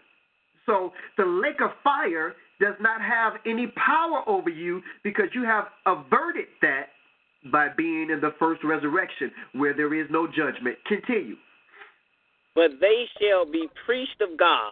[0.65, 5.65] So the lake of fire does not have any power over you because you have
[5.85, 6.89] averted that
[7.51, 10.77] by being in the first resurrection where there is no judgment.
[10.85, 11.35] Continue.
[12.55, 14.71] But they shall be priests of God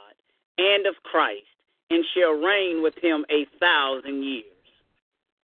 [0.57, 1.45] and of Christ,
[1.89, 4.45] and shall reign with him a thousand years.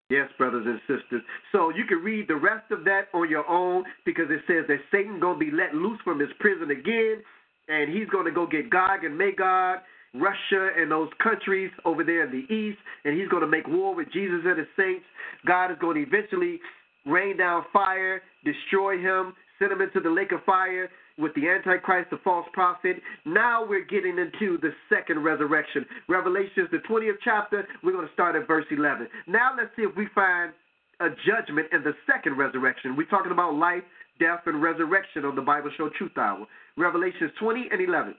[0.09, 1.21] Yes, brothers and sisters.
[1.51, 4.79] So you can read the rest of that on your own because it says that
[4.91, 7.23] Satan going to be let loose from his prison again,
[7.69, 9.79] and he's going to go get Gog and Magog,
[10.13, 13.95] Russia and those countries over there in the east, and he's going to make war
[13.95, 15.05] with Jesus and his saints.
[15.45, 16.59] God is going to eventually
[17.05, 22.09] rain down fire, destroy him, send him into the lake of fire with the Antichrist,
[22.09, 22.97] the false prophet.
[23.25, 25.85] Now we're getting into the second resurrection.
[26.07, 29.07] Revelations, the 20th chapter, we're going to start at verse 11.
[29.27, 30.51] Now let's see if we find
[30.99, 32.95] a judgment in the second resurrection.
[32.95, 33.83] We're talking about life,
[34.19, 36.45] death, and resurrection on the Bible Show Truth Hour.
[36.77, 38.15] Revelations 20 and 11.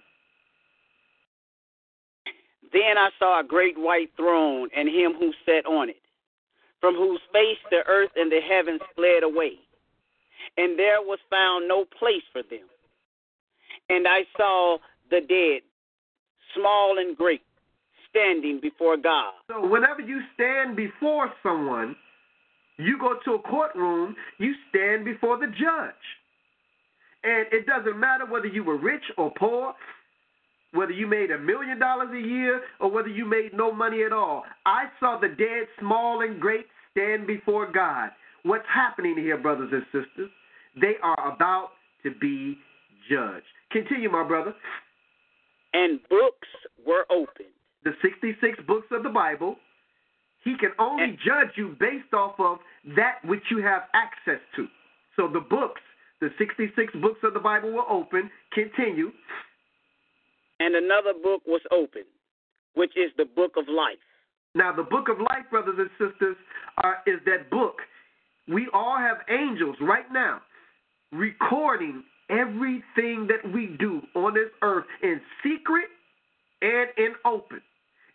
[2.73, 5.97] Then I saw a great white throne and him who sat on it,
[6.83, 9.53] from whose face the earth and the heavens fled away,
[10.59, 12.67] and there was found no place for them.
[13.89, 14.79] And I saw
[15.09, 15.63] the dead,
[16.55, 17.43] small and great,
[18.11, 19.33] standing before God.
[19.49, 21.95] So whenever you stand before someone,
[22.79, 25.95] you go to a courtroom, you stand before the judge.
[27.23, 29.75] And it doesn't matter whether you were rich or poor,
[30.73, 34.13] whether you made a million dollars a year or whether you made no money at
[34.13, 34.43] all.
[34.67, 38.11] I saw the dead, small and great, stand before God.
[38.45, 40.31] What's happening here, brothers and sisters?
[40.81, 41.71] They are about
[42.03, 42.59] to be
[43.11, 43.47] judged.
[43.71, 44.55] Continue, my brother.
[45.73, 46.49] And books
[46.87, 47.49] were opened.
[47.85, 49.57] The 66 books of the Bible,
[50.45, 52.61] he can only And- judge you based off of
[52.97, 54.69] that which you have access to.
[55.17, 55.81] So the books,
[56.21, 58.31] the 66 books of the Bible were open.
[58.53, 59.13] Continue.
[60.61, 62.07] And another book was opened,
[62.75, 63.99] which is the book of life.
[64.55, 66.37] Now, the book of life, brothers and sisters,
[66.83, 67.77] are, is that book.
[68.49, 70.43] We all have angels right now
[71.13, 75.87] recording everything that we do on this earth in secret
[76.61, 77.61] and in open.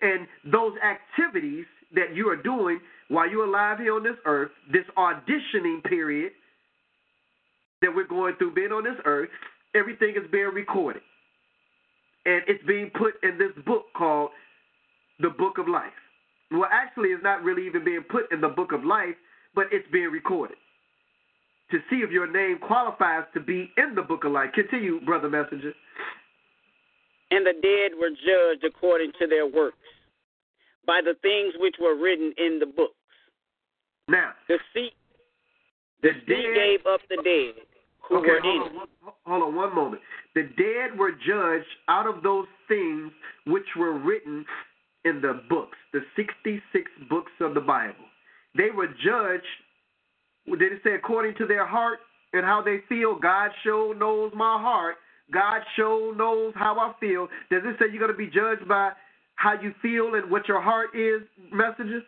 [0.02, 1.66] And those activities
[1.96, 2.80] that you are doing
[3.10, 6.34] while you're alive here on this earth, this auditioning period
[7.82, 9.30] that we're going through being on this earth,
[9.76, 11.02] everything is being recorded.
[12.26, 14.32] And it's being put in this book called
[15.20, 15.94] the Book of Life.
[16.52, 19.16] Well, actually, it's not really even being put in the Book of Life,
[19.56, 20.58] but it's being recorded
[21.72, 24.52] to see if your name qualifies to be in the Book of Life.
[24.54, 25.74] Continue, Brother Messenger.
[27.32, 29.78] And the dead were judged according to their works
[30.86, 32.94] by the things which were written in the books.
[34.08, 34.92] Now, The sea,
[36.02, 37.66] the sea gave up the dead
[38.08, 39.14] who okay, were hold in on, it.
[39.26, 40.02] hold on one moment.
[40.34, 43.12] The dead were judged out of those things
[43.48, 44.46] which were written
[45.08, 48.06] in the books, the 66 books of the Bible.
[48.56, 49.46] They were judged,
[50.60, 52.00] did it say according to their heart
[52.34, 53.18] and how they feel?
[53.20, 54.96] God sure knows my heart.
[55.32, 57.28] God sure knows how I feel.
[57.52, 58.92] Does it say you're going to be judged by
[59.36, 62.04] how you feel and what your heart is, messages?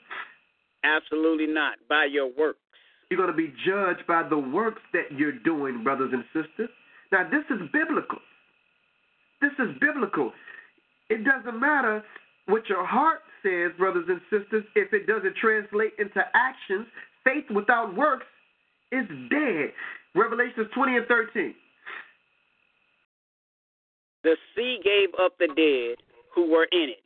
[0.83, 1.75] Absolutely not.
[1.87, 2.59] By your works.
[3.09, 6.69] You're going to be judged by the works that you're doing, brothers and sisters.
[7.11, 8.19] Now, this is biblical.
[9.41, 10.31] This is biblical.
[11.09, 12.03] It doesn't matter
[12.49, 16.87] what your heart says, brothers and sisters, if it doesn't translate into actions.
[17.23, 18.25] Faith without works
[18.91, 19.71] is dead.
[20.15, 21.53] Revelations 20 and 13.
[24.23, 27.03] The sea gave up the dead who were in it,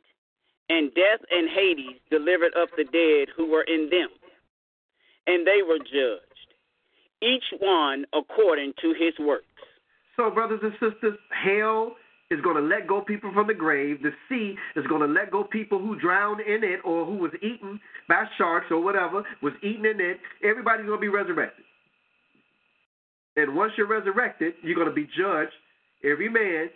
[0.68, 4.08] and death and Hades delivered up the dead who were in them.
[5.26, 6.50] And they were judged,
[7.22, 9.46] each one according to his works.
[10.16, 11.94] So, brothers and sisters, hell
[12.30, 14.02] is going to let go people from the grave.
[14.02, 17.32] The sea is going to let go people who drowned in it or who was
[17.42, 20.18] eaten by sharks or whatever, was eaten in it.
[20.42, 21.64] Everybody's going to be resurrected.
[23.36, 25.52] And once you're resurrected, you're going to be judged,
[26.04, 26.70] every man,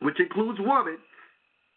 [0.00, 0.98] which includes woman,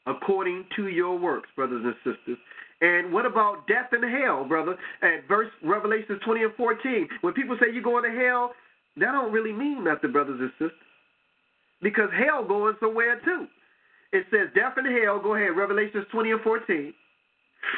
[0.08, 2.38] according to your works, brothers and sisters.
[2.82, 4.76] And what about death and hell, brother?
[5.02, 8.52] At verse Revelation 20 and 14, when people say you're going to hell,
[8.98, 10.85] that don't really mean nothing, brothers and sisters.
[11.86, 13.46] Because hell going somewhere too.
[14.12, 16.94] It says death and hell, go ahead, Revelations 20 and 14.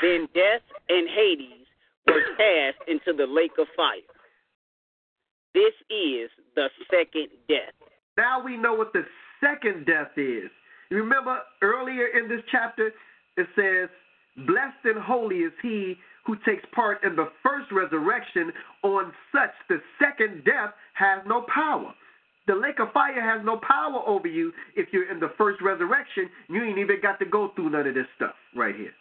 [0.02, 1.68] Then death and Hades
[2.08, 4.08] were cast into the lake of fire.
[5.54, 7.76] This is the second death.
[8.16, 9.04] Now we know what the
[9.44, 10.50] second death is.
[10.90, 12.94] You remember earlier in this chapter,
[13.36, 13.90] it says,
[14.48, 18.54] Blessed and holy is he who takes part in the first resurrection.
[18.84, 21.94] On such, the second death has no power.
[22.48, 26.30] The lake of fire has no power over you if you're in the first resurrection.
[26.48, 28.94] You ain't even got to go through none of this stuff right here.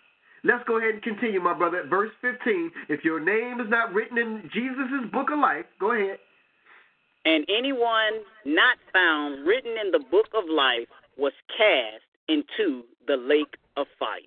[0.43, 1.85] Let's go ahead and continue, my brother.
[1.89, 2.71] Verse 15.
[2.89, 6.19] If your name is not written in Jesus' book of life, go ahead.
[7.25, 13.57] And anyone not found written in the book of life was cast into the lake
[13.77, 14.21] of fire.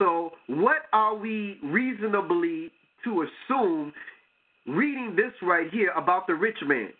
[0.00, 2.70] So, what are we reasonably
[3.04, 3.92] to assume
[4.66, 6.92] reading this right here about the rich man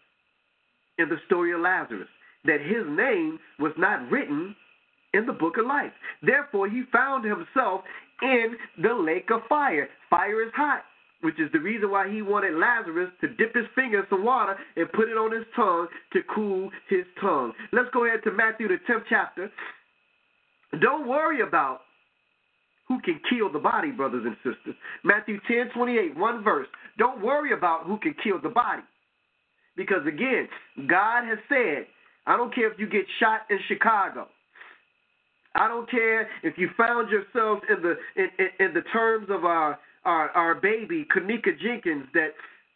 [0.99, 2.09] in the story of Lazarus?
[2.45, 4.55] That his name was not written
[5.15, 5.93] in the book of life.
[6.23, 7.83] Therefore, he found himself
[8.23, 9.89] in the lake of fire.
[10.11, 10.83] Fire is hot,
[11.23, 14.57] which is the reason why he wanted Lazarus to dip his finger in some water
[14.77, 17.53] and put it on his tongue to cool his tongue.
[17.73, 19.51] Let's go ahead to Matthew, the 10th chapter.
[20.81, 21.83] Don't worry about
[22.89, 24.75] who can kill the body, brothers and sisters.
[25.05, 26.69] Matthew 10 28, one verse.
[26.99, 28.83] Don't worry about who can kill the body.
[29.77, 30.49] Because again,
[30.89, 31.87] God has said,
[32.27, 34.29] I don't care if you get shot in Chicago.
[35.55, 39.45] I don't care if you found yourselves in the in, in, in the terms of
[39.45, 42.31] our, our our baby, Kenneka Jenkins, that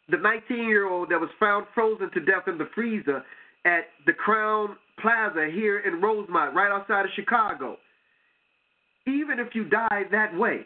[0.09, 3.25] the 19 year old that was found frozen to death in the freezer
[3.65, 7.79] at the Crowne Plaza here in Rosemont, right outside of Chicago
[9.09, 10.61] even if you die that way,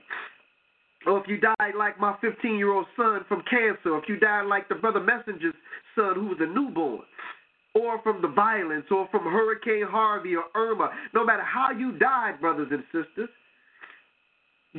[1.07, 4.19] or if you died like my 15 year old son from cancer, or if you
[4.19, 5.55] died like the brother messenger's
[5.95, 7.03] son who was a newborn,
[7.75, 12.41] or from the violence, or from Hurricane Harvey or Irma, no matter how you died,
[12.41, 13.31] brothers and sisters,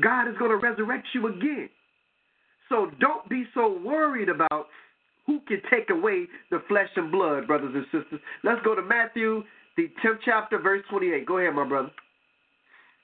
[0.01, 1.69] God is going to resurrect you again.
[2.69, 4.67] So don't be so worried about
[5.26, 8.19] who can take away the flesh and blood, brothers and sisters.
[8.43, 9.43] Let's go to Matthew,
[9.78, 11.26] the 10th chapter, verse 28.
[11.26, 11.91] Go ahead, my brother.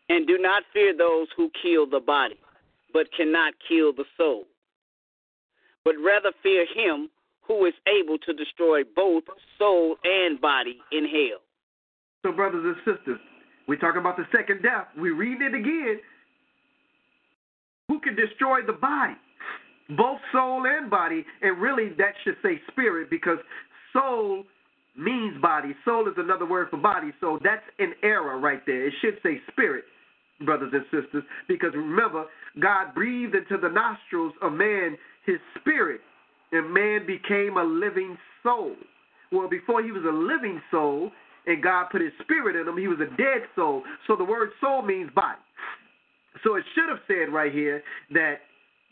[0.10, 2.36] And do not fear those who kill the body,
[2.94, 4.46] but cannot kill the soul.
[5.84, 7.10] But rather fear him
[7.48, 9.24] who is able to destroy both
[9.58, 11.42] soul and body in hell.
[12.24, 13.20] So, brothers and sisters,
[13.68, 14.88] we talk about the second death.
[14.98, 16.00] We read it again.
[17.88, 19.16] Who can destroy the body?
[19.98, 21.26] Both soul and body.
[21.42, 23.40] And really, that should say spirit because
[23.94, 24.44] soul
[24.96, 25.76] means body.
[25.86, 27.12] Soul is another word for body.
[27.20, 28.88] So that's an error right there.
[28.88, 29.86] It should say spirit,
[30.46, 32.26] brothers and sisters, because remember,
[32.60, 36.02] God breathed into the nostrils of man his spirit,
[36.52, 38.76] and man became a living soul.
[39.32, 41.12] Well, before he was a living soul,
[41.46, 43.84] and God put his spirit in him, he was a dead soul.
[44.08, 45.40] So the word soul means body.
[46.44, 48.36] So it should have said right here that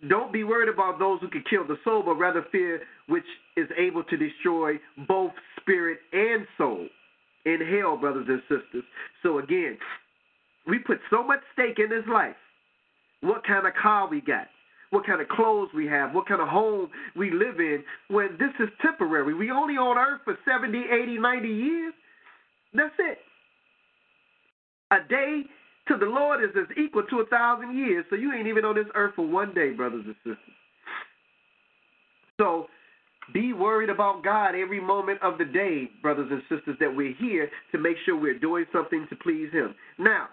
[0.10, 3.26] don't be worried about those who can kill the soul, but rather fear which
[3.56, 4.74] is able to destroy
[5.08, 6.88] both spirit and soul
[7.46, 8.84] in hell, brothers and sisters.
[9.24, 9.78] So again,
[10.68, 12.36] we put so much stake in this life.
[13.22, 14.48] What kind of car we got,
[14.92, 18.52] what kind of clothes we have, what kind of home we live in, when this
[18.60, 19.34] is temporary.
[19.34, 21.94] We only on earth for 70, 80, 90 years.
[22.74, 23.18] That's it.
[24.92, 25.44] A day
[25.88, 28.06] to the Lord is as equal to a thousand years.
[28.10, 30.38] So you ain't even on this earth for one day, brothers and sisters.
[32.40, 32.68] So
[33.34, 37.50] be worried about God every moment of the day, brothers and sisters, that we're here
[37.72, 39.76] to make sure we're doing something to please Him.
[39.98, 40.28] Now,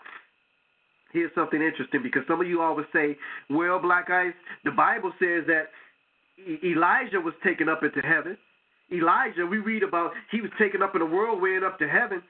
[1.14, 3.16] here's something interesting because some of you always say,
[3.48, 4.34] well, Black Ice,
[4.64, 5.70] the Bible says that
[6.62, 8.36] Elijah was taken up into heaven.
[8.92, 12.20] Elijah, we read about he was taken up in a whirlwind up to heaven.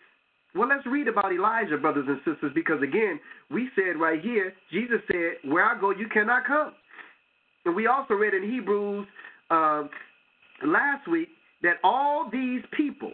[0.55, 3.19] Well, let's read about Elijah, brothers and sisters, because again,
[3.51, 6.75] we said right here, Jesus said, Where I go, you cannot come.
[7.65, 9.07] And we also read in Hebrews
[9.51, 9.85] uh,
[10.65, 11.29] last week
[11.63, 13.13] that all these people,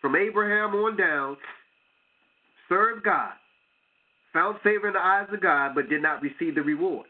[0.00, 1.36] from Abraham on down,
[2.68, 3.32] served God,
[4.32, 7.06] found favor in the eyes of God, but did not receive the reward.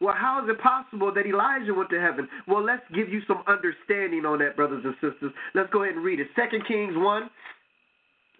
[0.00, 2.26] Well, how is it possible that Elijah went to heaven?
[2.48, 5.32] Well, let's give you some understanding on that, brothers and sisters.
[5.54, 6.28] Let's go ahead and read it.
[6.34, 7.30] Second Kings 1,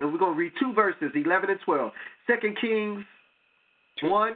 [0.01, 1.93] and we're going to read two verses, 11 and 12.
[2.27, 3.05] Second Kings
[4.03, 4.35] 1,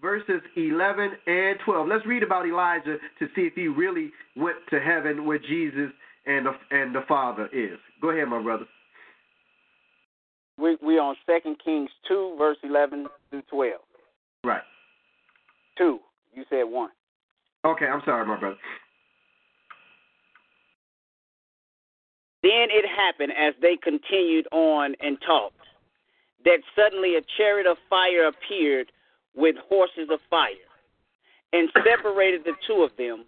[0.00, 1.88] verses 11 and 12.
[1.88, 5.92] Let's read about Elijah to see if he really went to heaven where Jesus
[6.26, 7.78] and the, and the Father is.
[8.02, 8.66] Go ahead, my brother.
[10.58, 13.82] We we on Second Kings two, verse eleven through twelve.
[14.44, 14.62] Right.
[15.76, 16.00] Two.
[16.34, 16.90] You said one.
[17.64, 18.56] Okay, I'm sorry, my brother.
[22.42, 25.56] Then it happened as they continued on and talked,
[26.44, 28.92] that suddenly a chariot of fire appeared
[29.34, 30.52] with horses of fire,
[31.52, 33.24] and separated the two of them.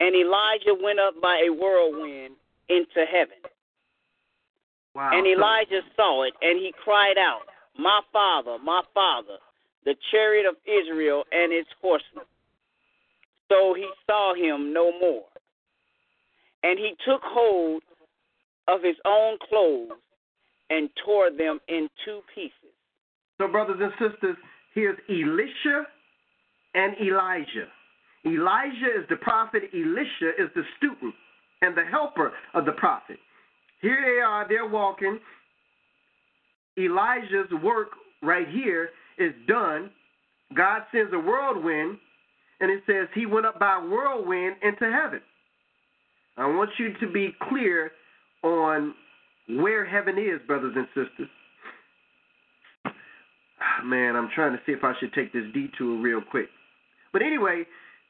[0.00, 2.34] And Elijah went up by a whirlwind
[2.68, 3.38] into heaven.
[4.94, 5.10] Wow.
[5.12, 7.42] And Elijah saw it, and he cried out,
[7.78, 9.38] My father, my father,
[9.84, 12.24] the chariot of Israel and its horsemen.
[13.48, 15.24] So he saw him no more.
[16.62, 17.82] And he took hold
[18.68, 19.98] of his own clothes
[20.70, 22.72] and tore them in two pieces.
[23.38, 24.36] So, brothers and sisters,
[24.74, 25.86] here's Elisha
[26.74, 27.68] and Elijah.
[28.24, 31.14] Elijah is the prophet, Elisha is the student
[31.60, 33.18] and the helper of the prophet.
[33.82, 35.18] Here they are, they're walking.
[36.78, 37.88] Elijah's work
[38.22, 39.90] right here is done.
[40.56, 41.98] God sends a whirlwind,
[42.60, 45.20] and it says he went up by whirlwind into heaven.
[46.36, 47.92] I want you to be clear
[48.42, 48.94] on
[49.48, 51.28] where heaven is, brothers and sisters.
[52.86, 56.48] Ah, man, I'm trying to see if I should take this detour real quick.
[57.12, 57.64] But anyway,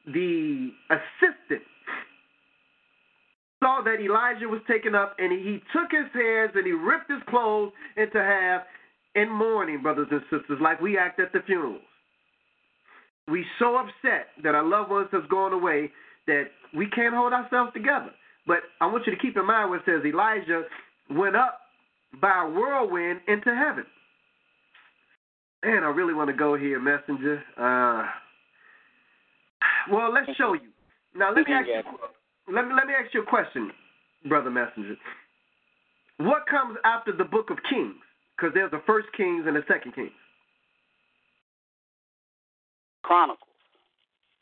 [0.05, 1.63] the assistant
[3.63, 7.21] saw that Elijah was taken up, and he took his hands and he ripped his
[7.29, 8.63] clothes into half
[9.15, 11.81] in mourning, brothers and sisters, like we act at the funerals.
[13.27, 15.91] We so upset that our loved ones has gone away
[16.27, 16.45] that
[16.75, 18.11] we can't hold ourselves together.
[18.45, 20.63] But I want you to keep in mind what it says Elijah
[21.09, 21.59] went up
[22.19, 23.85] by a whirlwind into heaven.
[25.63, 27.41] Man, I really want to go here, messenger.
[27.57, 28.05] Uh,
[29.89, 30.69] well, let's show you.
[31.15, 31.97] Now let me ask you
[32.51, 33.71] let me let me ask you a question,
[34.27, 34.95] brother messenger.
[36.17, 37.95] What comes after the book of Kings?
[38.35, 40.11] Because there's the first Kings and the second Kings.
[43.03, 43.49] Chronicles.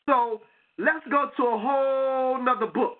[0.06, 0.40] So
[0.78, 2.98] let's go to a whole nother book,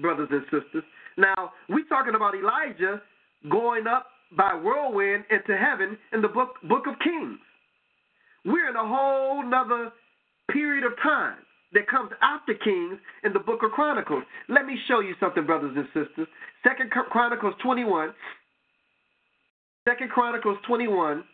[0.00, 0.84] brothers and sisters.
[1.16, 3.02] Now we're talking about Elijah
[3.50, 7.38] going up by whirlwind into heaven in the book book of Kings.
[8.44, 9.92] We're in a whole nother
[10.50, 11.36] period of time
[11.72, 14.24] that comes after Kings in the book of Chronicles.
[14.48, 16.26] Let me show you something, brothers and sisters.
[16.62, 18.12] Second Chronicles 21.
[19.88, 21.24] Second Chronicles 21.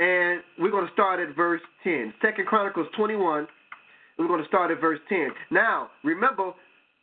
[0.00, 2.14] And we're going to start at verse 10.
[2.22, 3.48] Second Chronicles 21.
[4.18, 5.28] We're going to start at verse 10.
[5.50, 6.52] Now, remember,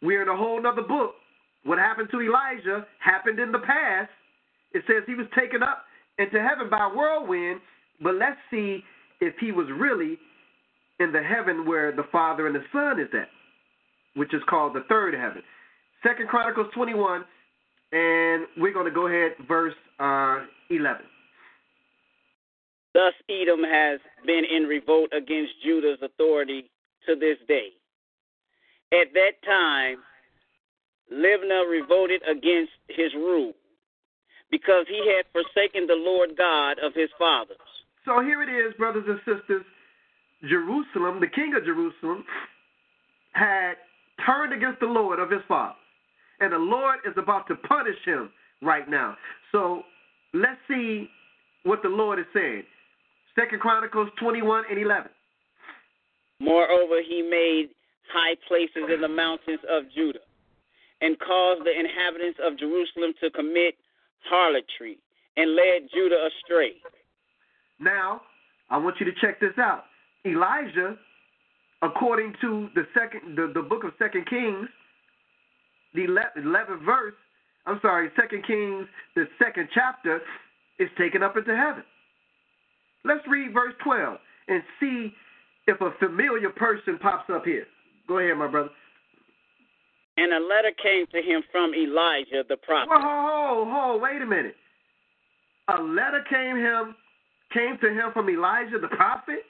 [0.02, 1.16] we're in a whole other book.
[1.64, 4.10] What happened to Elijah happened in the past.
[4.74, 5.84] It says he was taken up
[6.20, 7.60] into heaven by a whirlwind,
[8.02, 8.84] but let's see
[9.22, 10.18] if he was really
[11.00, 13.30] in the heaven where the Father and the Son is at,
[14.16, 15.42] which is called the third heaven.
[16.04, 17.24] Second Chronicles 21,
[17.92, 20.40] and we're going to go ahead verse uh,
[20.70, 21.02] 11.
[22.94, 26.72] Thus Edom has been in revolt against Judah's authority
[27.06, 27.70] to this day.
[28.94, 29.98] At that time,
[31.12, 33.54] Libnah revolted against his rule
[34.50, 37.58] because he had forsaken the Lord God of his fathers.
[38.06, 39.66] So here it is, brothers and sisters.
[40.48, 42.24] Jerusalem, the king of Jerusalem,
[43.34, 43.74] had
[44.26, 45.76] turned against the Lord of his father.
[46.40, 48.30] And the Lord is about to punish him
[48.62, 49.16] right now.
[49.52, 49.84] So
[50.34, 51.10] let's see
[51.64, 52.64] what the Lord is saying.
[53.36, 55.12] Second Chronicles 21 and 11.
[56.40, 57.70] Moreover, he made
[58.14, 60.20] high places in the mountains of Judah
[61.02, 63.76] and caused the inhabitants of Jerusalem to commit
[64.30, 64.98] harlotry
[65.38, 66.76] and led Judah astray.
[67.80, 68.22] Now,
[68.70, 69.84] I want you to check this out.
[70.26, 70.98] Elijah,
[71.82, 74.68] according to the second the, the book of Second Kings,
[75.94, 77.14] the 11th verse,
[77.66, 80.22] I'm sorry, Second Kings, the second chapter,
[80.80, 81.84] is taken up into heaven.
[83.06, 84.18] Let's read verse 12
[84.48, 85.14] and see
[85.68, 87.66] if a familiar person pops up here.
[88.08, 88.70] Go ahead, my brother.
[90.18, 92.90] And a letter came to him from Elijah the prophet.
[92.90, 94.56] Whoa, ho, ho, ho, wait a minute.
[95.68, 96.96] A letter came him
[97.54, 99.44] came to him from Elijah the prophet,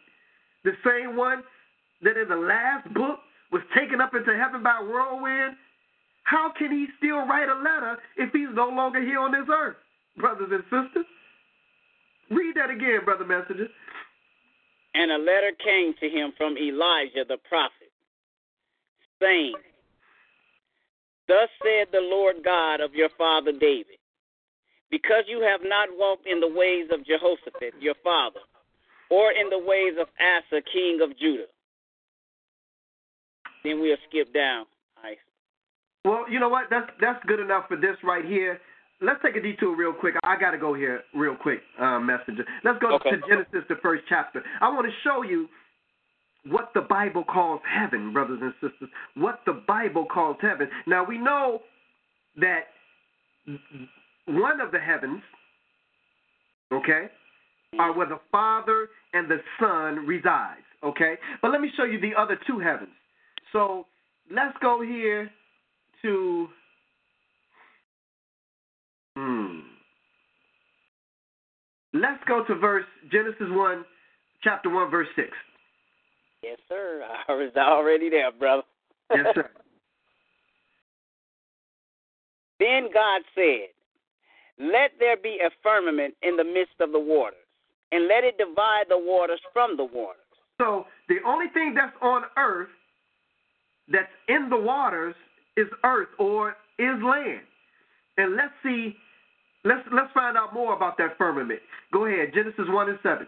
[0.65, 1.43] the same one
[2.01, 3.19] that in the last book
[3.51, 5.55] was taken up into heaven by a whirlwind.
[6.23, 9.77] How can he still write a letter if he's no longer here on this earth,
[10.17, 11.05] brothers and sisters?
[12.31, 13.67] Read that again, brother messenger.
[14.95, 17.93] And a letter came to him from Elijah the prophet,
[19.21, 19.53] saying,
[21.27, 24.01] Thus said the Lord God of your father David,
[24.89, 28.39] because you have not walked in the ways of Jehoshaphat your father,
[29.09, 31.45] or in the ways of Asa king of Judah.
[33.63, 34.65] Then we'll skip down.
[35.03, 35.17] Ice.
[36.03, 36.65] Well, you know what?
[36.69, 38.59] That's that's good enough for this right here.
[39.01, 40.15] Let's take a detour real quick.
[40.23, 42.45] I got to go here real quick, uh, messenger.
[42.63, 43.11] Let's go Okay.
[43.11, 44.41] to Genesis, the first chapter.
[44.61, 45.49] I want to show you
[46.47, 48.89] what the Bible calls heaven, brothers and sisters.
[49.15, 50.69] What the Bible calls heaven.
[50.85, 51.61] Now we know
[52.37, 52.67] that
[54.27, 55.21] one of the heavens,
[56.71, 57.09] okay,
[57.79, 61.15] are where the Father and the Son resides, okay?
[61.41, 62.89] But let me show you the other two heavens.
[63.51, 63.85] So
[64.31, 65.29] let's go here
[66.01, 66.47] to
[69.17, 69.59] hmm.
[71.93, 73.85] Let's go to verse Genesis one,
[74.43, 75.29] chapter one, verse six.
[76.43, 77.01] Yes, sir.
[77.27, 78.63] I was already there, brother.
[79.13, 79.49] Yes, sir.
[82.59, 83.67] Then God said,
[84.59, 87.44] Let there be a firmament in the midst of the waters,
[87.91, 90.21] and let it divide the waters from the waters.
[90.59, 92.69] So the only thing that's on earth
[93.91, 95.15] that's in the waters
[95.57, 97.41] is earth or is land.
[98.17, 98.95] And let's see
[99.65, 101.59] let's let's find out more about that firmament.
[101.91, 103.27] Go ahead, Genesis one and seven.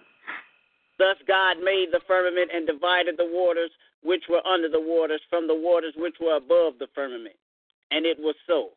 [0.97, 3.71] Thus God made the firmament and divided the waters
[4.03, 7.35] which were under the waters from the waters which were above the firmament.
[7.91, 8.69] And it was so.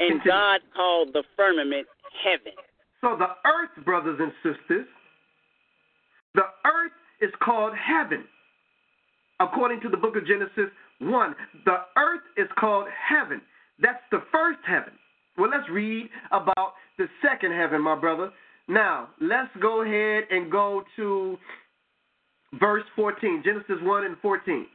[0.00, 0.30] And Continue.
[0.30, 1.86] God called the firmament
[2.22, 2.54] heaven.
[3.02, 4.86] So the earth, brothers and sisters,
[6.34, 8.24] the earth is called heaven.
[9.40, 11.34] According to the book of Genesis 1,
[11.64, 13.42] the earth is called heaven.
[13.80, 14.92] That's the first heaven.
[15.36, 18.30] Well, let's read about the second heaven, my brother.
[18.68, 21.38] Now, let's go ahead and go to
[22.60, 24.66] verse 14, Genesis 1 and 14.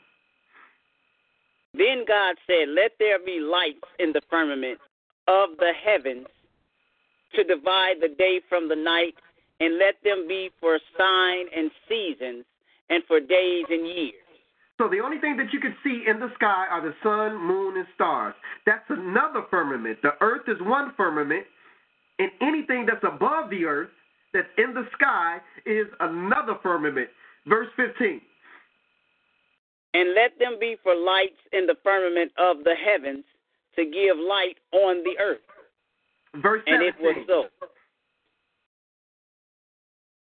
[1.74, 4.80] Then God said, Let there be lights in the firmament
[5.28, 6.28] of the heavens
[7.36, 9.16] to divide the day from the night,
[9.60, 12.46] and let them be for sign and seasons,
[12.90, 14.14] and for days and years.
[14.78, 17.78] So the only thing that you can see in the sky are the sun, moon,
[17.78, 18.36] and stars.
[18.66, 19.98] That's another firmament.
[20.04, 21.46] The earth is one firmament,
[22.20, 23.90] and anything that's above the earth
[24.34, 27.10] that's in the sky is another firmament.
[27.48, 28.22] Verse 15.
[29.94, 33.24] And let them be for lights in the firmament of the heavens
[33.76, 35.47] to give light on the earth.
[36.42, 36.74] Verse 17.
[36.74, 37.46] And it was so.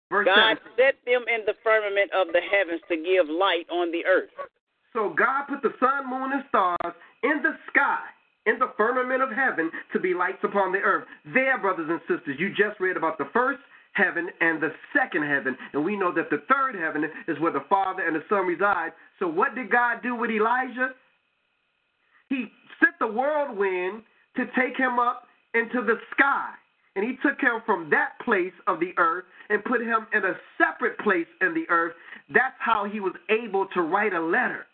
[0.09, 0.77] Verse God 17.
[0.77, 4.33] set them in the firmament of the heavens to give light on the earth.
[4.93, 8.01] So God put the sun, moon, and stars in the sky,
[8.47, 11.05] in the firmament of heaven, to be lights upon the earth.
[11.33, 13.59] There, brothers and sisters, you just read about the first
[13.93, 17.65] heaven and the second heaven, and we know that the third heaven is where the
[17.69, 18.91] Father and the Son reside.
[19.19, 20.89] So what did God do with Elijah?
[22.29, 22.47] He
[22.79, 24.03] sent the whirlwind
[24.37, 25.23] to take him up
[25.53, 26.49] into the sky.
[26.95, 30.33] And he took him from that place of the earth and put him in a
[30.57, 31.93] separate place in the earth.
[32.33, 34.65] That's how he was able to write a letter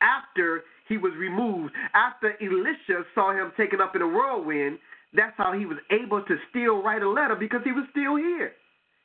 [0.00, 1.72] after he was removed.
[1.94, 4.78] After Elisha saw him taken up in a whirlwind,
[5.14, 8.52] that's how he was able to still write a letter because he was still here.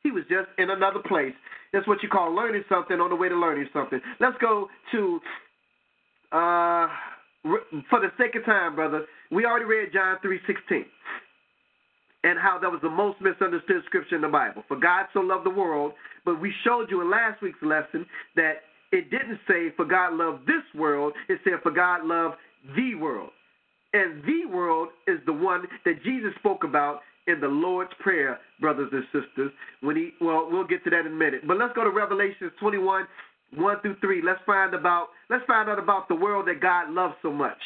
[0.04, 1.34] He was just in another place.
[1.74, 4.02] That's what you call learning something on the way to learning something.
[4.20, 5.20] Let's go to,
[6.34, 6.88] uh,
[7.90, 10.84] for the sake of time, brother, we already read John 3.16
[12.24, 14.64] and how that was the most misunderstood scripture in the Bible.
[14.68, 15.94] For God so loved the world,
[16.26, 18.06] but we showed you in last week's lesson
[18.36, 18.62] that
[18.92, 22.36] it didn't say for God loved this world, it said for God loved
[22.76, 23.32] the world.
[23.94, 28.90] And the world is the one that Jesus spoke about in the Lord's Prayer, brothers
[28.92, 29.52] and sisters.
[29.82, 31.42] When he well, we'll get to that in a minute.
[31.48, 33.06] But let's go to Revelation 21,
[33.56, 34.22] 1 through 3.
[34.24, 37.60] Let's find about let's find out about the world that God loves so much.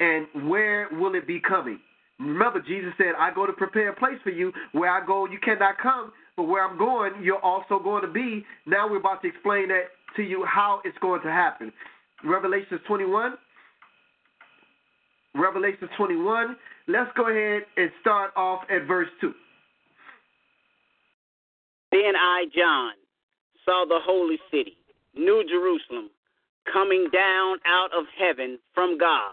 [0.00, 1.78] And where will it be coming?
[2.18, 4.52] Remember, Jesus said, I go to prepare a place for you.
[4.72, 8.44] Where I go, you cannot come, but where I'm going, you're also going to be.
[8.66, 9.86] Now we're about to explain that
[10.16, 11.72] to you how it's going to happen.
[12.24, 13.34] Revelation 21.
[15.34, 16.56] Revelation 21.
[16.88, 19.32] Let's go ahead and start off at verse 2.
[21.92, 22.92] Then I, John,
[23.64, 24.76] saw the holy city,
[25.14, 26.10] New Jerusalem,
[26.72, 29.32] coming down out of heaven from God,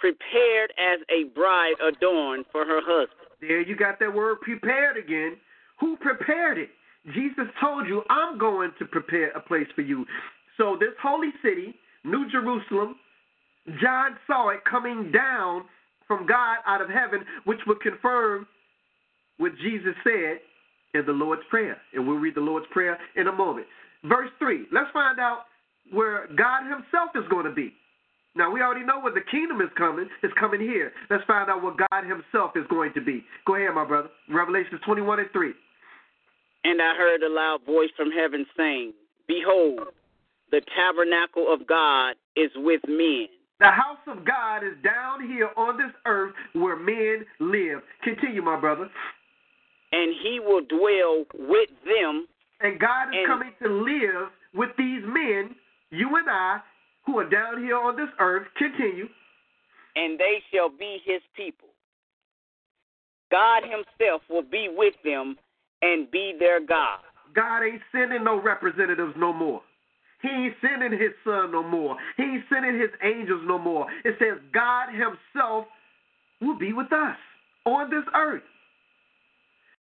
[0.00, 3.28] prepared as a bride adorned for her husband.
[3.40, 5.36] There you got that word prepared again.
[5.78, 6.70] Who prepared it?
[7.14, 10.04] Jesus told you, I'm going to prepare a place for you.
[10.56, 11.74] So, this holy city,
[12.04, 12.96] New Jerusalem,
[13.80, 15.64] John saw it coming down
[16.06, 18.46] from God out of heaven, which would confirm
[19.38, 20.40] what Jesus said
[20.92, 21.78] in the Lord's Prayer.
[21.94, 23.66] And we'll read the Lord's Prayer in a moment.
[24.04, 24.66] Verse 3.
[24.72, 25.44] Let's find out
[25.92, 27.72] where God Himself is going to be.
[28.36, 30.08] Now, we already know where the kingdom is coming.
[30.22, 30.92] It's coming here.
[31.10, 33.24] Let's find out what God Himself is going to be.
[33.46, 34.08] Go ahead, my brother.
[34.28, 35.52] Revelation 21 and 3.
[36.64, 38.92] And I heard a loud voice from heaven saying,
[39.26, 39.80] Behold,
[40.50, 43.26] the tabernacle of God is with men.
[43.58, 47.80] The house of God is down here on this earth where men live.
[48.02, 48.88] Continue, my brother.
[49.92, 52.26] And he will dwell with them.
[52.60, 55.54] And God is And- coming to live with these men,
[55.90, 56.60] you and I,
[57.06, 58.46] who are down here on this earth.
[58.56, 59.08] Continue.
[59.96, 61.68] and they shall be his people.
[63.30, 65.36] God himself will be with them
[65.82, 67.00] and be their God.
[67.34, 69.62] God ain't sending no representatives no more.
[70.22, 71.96] He ain't sending his son no more.
[72.16, 73.86] He ain't sending his angels no more.
[74.04, 75.66] It says God himself
[76.40, 77.16] will be with us
[77.64, 78.42] on this earth.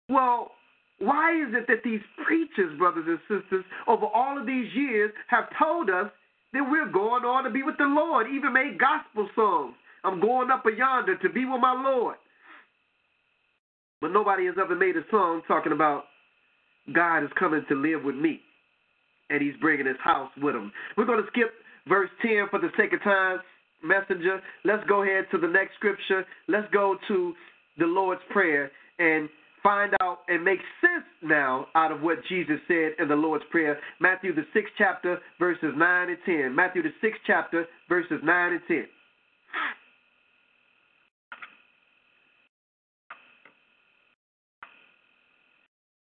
[0.09, 0.51] Well,
[0.99, 5.45] why is it that these preachers, brothers and sisters, over all of these years have
[5.57, 6.11] told us
[6.55, 9.75] that we're going on to be with the Lord, even made gospel songs?
[10.03, 12.15] I'm going up yonder to be with my Lord.
[14.01, 16.03] But nobody has ever made a song talking about
[16.93, 18.39] God is coming to live with me,
[19.29, 20.71] and He's bringing His house with Him.
[20.97, 21.51] We're going to skip
[21.87, 23.39] verse 10 for the sake of time,
[23.83, 24.41] messenger.
[24.63, 26.25] Let's go ahead to the next scripture.
[26.47, 27.33] Let's go to
[27.77, 29.27] the Lord's Prayer and
[29.65, 33.79] find out and make sense now out of what Jesus said in the Lord's Prayer.
[33.99, 36.55] Matthew, the sixth chapter, verses 9 and 10.
[36.55, 38.85] Matthew, the sixth chapter, verses 9 and 10.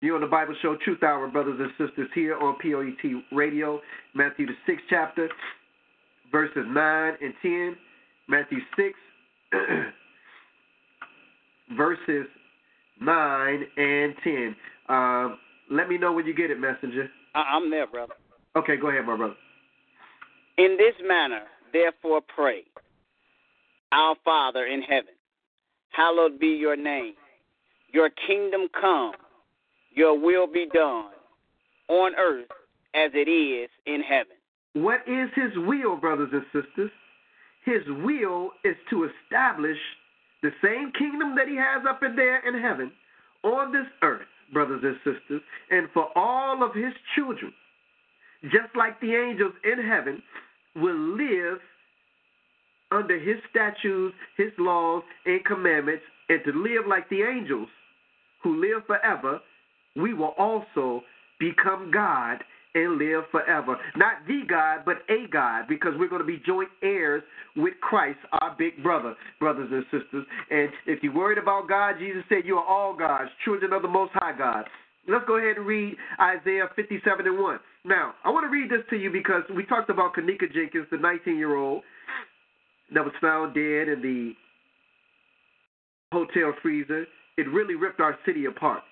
[0.00, 3.80] You're on the Bible Show Truth Hour, brothers and sisters, here on POET Radio,
[4.14, 5.28] Matthew the sixth chapter,
[6.32, 7.76] verses nine and ten.
[8.26, 8.94] Matthew six,
[11.76, 12.26] verses
[13.00, 14.56] nine and ten.
[14.88, 15.36] Uh,
[15.70, 17.10] let me know when you get it, messenger.
[17.34, 18.14] I- I'm there, brother.
[18.56, 19.36] Okay, go ahead, my brother.
[20.58, 21.42] In this manner,
[21.72, 22.64] therefore, pray
[23.92, 25.14] Our Father in heaven,
[25.90, 27.14] hallowed be your name.
[27.92, 29.12] Your kingdom come,
[29.92, 31.10] your will be done,
[31.88, 32.46] on earth
[32.94, 34.36] as it is in heaven.
[34.74, 36.90] What is his will, brothers and sisters?
[37.64, 39.78] His will is to establish
[40.42, 42.90] the same kingdom that he has up in there in heaven
[43.42, 47.52] on this earth, brothers and sisters, and for all of his children,
[48.44, 50.22] just like the angels in heaven
[50.76, 51.58] will live
[52.90, 57.68] under his statutes, his laws, and commandments, and to live like the angels
[58.42, 59.40] who live forever,
[59.96, 61.02] we will also
[61.38, 62.42] become God
[62.74, 63.76] and live forever.
[63.96, 67.22] Not the God, but a God, because we're going to be joint heirs
[67.56, 70.26] with Christ, our big brother, brothers and sisters.
[70.50, 73.88] And if you're worried about God, Jesus said, You are all gods, children of the
[73.88, 74.64] Most High God.
[75.08, 77.60] Let's go ahead and read Isaiah 57 and 1.
[77.84, 80.98] Now, I want to read this to you because we talked about Kenneka Jenkins, the
[80.98, 81.82] 19 year old
[82.94, 84.32] that was found dead in the
[86.12, 87.06] hotel freezer.
[87.38, 88.82] It really ripped our city apart.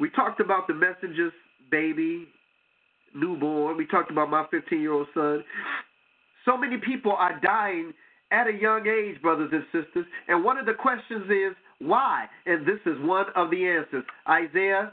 [0.00, 1.32] We talked about the messenger's
[1.70, 2.26] baby,
[3.14, 3.76] newborn.
[3.76, 5.44] We talked about my 15 year old son.
[6.44, 7.92] So many people are dying
[8.30, 10.06] at a young age, brothers and sisters.
[10.28, 12.26] And one of the questions is why?
[12.46, 14.04] And this is one of the answers.
[14.28, 14.92] Isaiah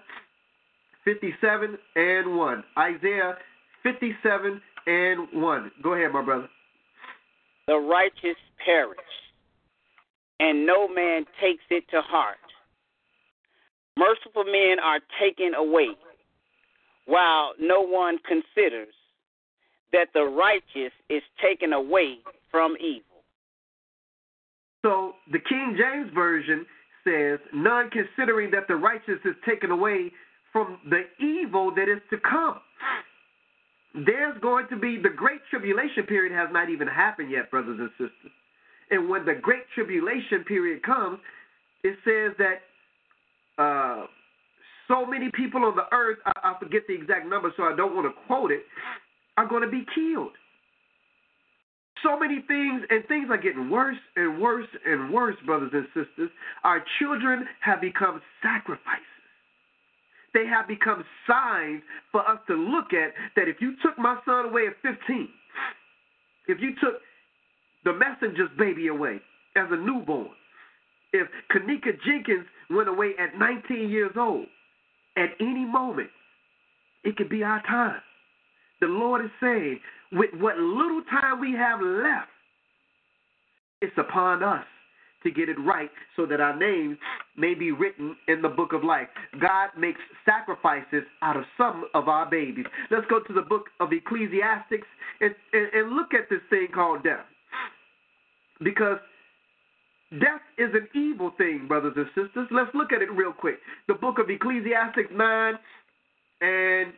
[1.06, 2.64] 57 and 1.
[2.78, 3.36] Isaiah
[3.84, 5.72] 57 and 1.
[5.82, 6.48] Go ahead, my brother.
[7.68, 9.00] The righteous perish,
[10.40, 12.38] and no man takes it to heart.
[13.98, 15.90] Merciful men are taken away,
[17.06, 18.94] while no one considers
[19.92, 22.18] that the righteous is taken away
[22.52, 23.24] from evil.
[24.84, 26.66] So the King James Version
[27.04, 30.12] says, None considering that the righteous is taken away
[30.52, 32.60] from the evil that is to come.
[34.06, 37.90] There's going to be the great tribulation period has not even happened yet, brothers and
[37.92, 38.32] sisters.
[38.90, 41.20] And when the great tribulation period comes,
[41.84, 44.06] it says that uh,
[44.88, 47.96] so many people on the earth, I, I forget the exact number, so I don't
[47.96, 48.64] want to quote it,
[49.38, 50.34] are going to be killed.
[52.04, 56.30] So many things, and things are getting worse and worse and worse, brothers and sisters.
[56.64, 59.06] Our children have become sacrifices.
[60.34, 61.82] They have become signs
[62.12, 65.30] for us to look at that if you took my son away at 15,
[66.48, 67.00] if you took
[67.86, 69.22] the messenger's baby away
[69.56, 70.30] as a newborn,
[71.14, 74.48] if Kenneka Jenkins went away at 19 years old,
[75.18, 76.10] at any moment,
[77.04, 78.02] it could be our time.
[78.82, 79.80] The Lord is saying,
[80.12, 82.30] with what little time we have left,
[83.82, 84.66] it's upon us
[85.24, 86.98] to get it right so that our names
[87.38, 89.08] may be written in the book of life.
[89.40, 92.66] God makes sacrifices out of some of our babies.
[92.92, 94.86] Let's go to the book of Ecclesiastes
[95.22, 97.26] and, and, and look at this thing called death.
[98.64, 98.98] Because
[100.20, 102.48] death is an evil thing, brothers and sisters.
[102.52, 103.60] Let's look at it real quick.
[103.88, 105.54] The book of Ecclesiastes 9
[106.42, 106.94] and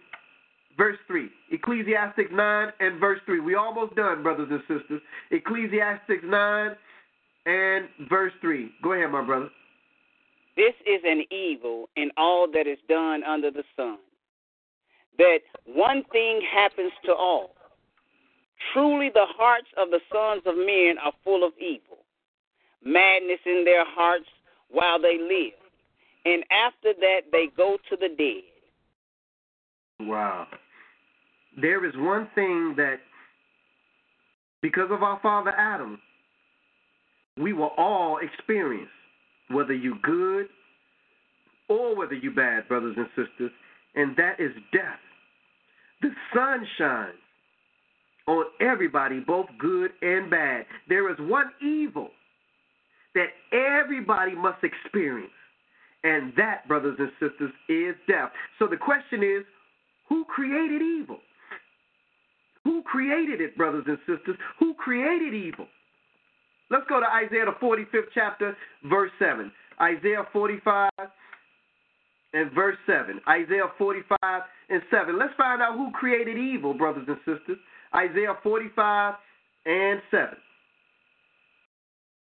[0.78, 1.30] verse 3.
[1.52, 3.40] Ecclesiastes 9 and verse 3.
[3.40, 5.02] We almost done, brothers and sisters.
[5.32, 6.76] Ecclesiastes 9
[7.46, 8.72] and verse 3.
[8.84, 9.50] Go ahead, my brother.
[10.56, 13.98] This is an evil in all that is done under the sun,
[15.18, 17.56] that one thing happens to all.
[18.72, 22.05] Truly, the hearts of the sons of men are full of evil,
[22.86, 24.26] madness in their hearts
[24.70, 25.54] while they live,
[26.26, 28.44] and after that they go to the dead.
[30.08, 30.48] Wow.
[31.60, 32.98] There is one thing that,
[34.62, 36.00] because of our father Adam,
[37.38, 38.90] we will all experience,
[39.50, 40.48] whether you good
[41.70, 43.52] or whether you bad, brothers and sisters,
[43.96, 45.00] and that is death.
[46.02, 47.16] The sun shines
[48.28, 50.66] on everybody, both good and bad.
[50.90, 52.10] There is one evil
[53.16, 55.32] that everybody must experience,
[56.04, 58.32] and that, brothers and sisters, is death.
[58.60, 59.44] So the question is,
[60.08, 61.20] who created evil?
[62.64, 64.38] Who created it, brothers and sisters?
[64.60, 65.68] Who created evil?
[66.70, 68.58] Let's go to Isaiah, the 45th chapter,
[68.90, 69.52] verse 7.
[69.82, 70.90] Isaiah 45
[72.34, 73.22] and verse 7.
[73.30, 75.18] Isaiah 45 and 7.
[75.18, 77.58] Let's find out who created evil, brothers and sisters.
[77.96, 79.14] Isaiah 45
[79.66, 80.30] and 7.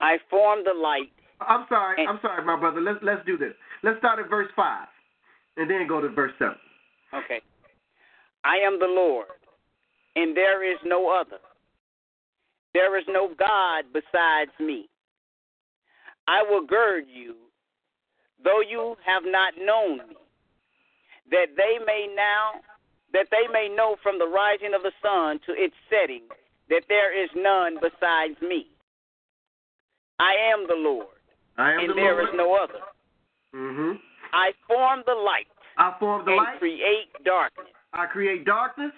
[0.00, 1.12] I form the light.
[1.40, 2.06] I'm sorry.
[2.06, 2.80] I'm sorry, my brother.
[2.80, 3.52] Let's let's do this.
[3.82, 4.86] Let's start at verse 5
[5.56, 6.54] and then go to verse 7.
[7.14, 7.40] Okay.
[8.44, 9.26] I am the Lord,
[10.16, 11.38] and there is no other.
[12.74, 14.88] There is no God besides me.
[16.28, 17.34] I will gird you,
[18.42, 20.16] though you have not known me,
[21.30, 22.60] that they may now
[23.12, 26.28] that they may know from the rising of the sun to its setting
[26.68, 28.68] that there is none besides me.
[30.18, 31.06] I am the Lord,
[31.56, 32.28] I am and the there Lord.
[32.28, 32.80] is no other.
[33.52, 33.92] hmm
[34.32, 35.46] I form the light
[35.78, 36.58] I form the and light.
[36.58, 37.66] create darkness.
[37.92, 38.92] I create darkness.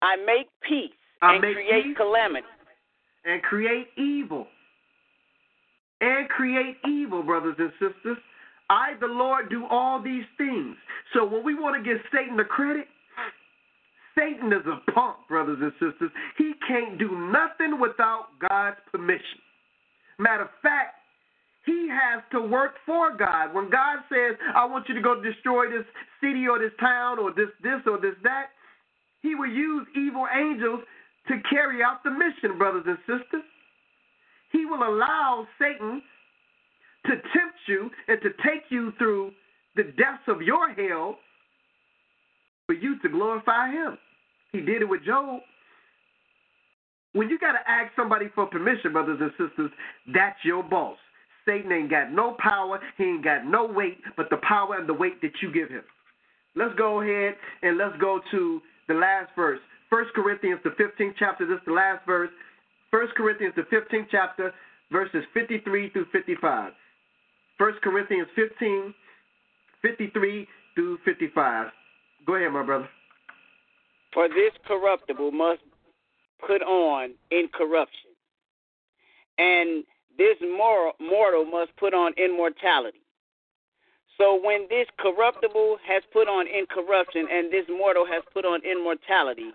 [0.00, 0.90] I make peace
[1.22, 1.96] I and make create peace.
[1.96, 2.46] calamity.
[3.24, 4.46] and create evil.
[6.00, 8.16] And create evil, brothers and sisters.
[8.70, 10.74] I, the Lord, do all these things.
[11.14, 12.86] So when we want to give Satan the credit,
[14.16, 16.10] Satan is a punk, brothers and sisters.
[16.36, 19.40] He can't do nothing without God's permission.
[20.18, 20.96] Matter of fact,
[21.64, 23.54] he has to work for God.
[23.54, 25.86] When God says, I want you to go destroy this
[26.20, 28.46] city or this town or this, this or this, that,
[29.22, 30.80] he will use evil angels
[31.28, 33.46] to carry out the mission, brothers and sisters.
[34.50, 36.02] He will allow Satan
[37.06, 39.32] to tempt you and to take you through
[39.76, 41.16] the depths of your hell
[42.72, 43.98] for you to glorify him.
[44.52, 45.40] He did it with Job.
[47.12, 49.70] When you got to ask somebody for permission, brothers and sisters,
[50.14, 50.96] that's your boss.
[51.46, 54.94] Satan ain't got no power, he ain't got no weight, but the power and the
[54.94, 55.82] weight that you give him.
[56.56, 59.60] Let's go ahead and let's go to the last verse.
[59.90, 61.46] 1 Corinthians, the 15th chapter.
[61.46, 62.30] This is the last verse.
[62.90, 64.54] 1 Corinthians, the 15th chapter,
[64.90, 66.72] verses 53 through 55.
[67.58, 68.94] 1 Corinthians 15,
[69.82, 71.66] 53 through 55.
[72.26, 72.88] Go ahead, my brother.
[74.12, 75.62] For this corruptible must
[76.46, 78.10] put on incorruption,
[79.38, 79.84] and
[80.18, 80.36] this
[81.00, 83.00] mortal must put on immortality.
[84.18, 89.50] So when this corruptible has put on incorruption, and this mortal has put on immortality,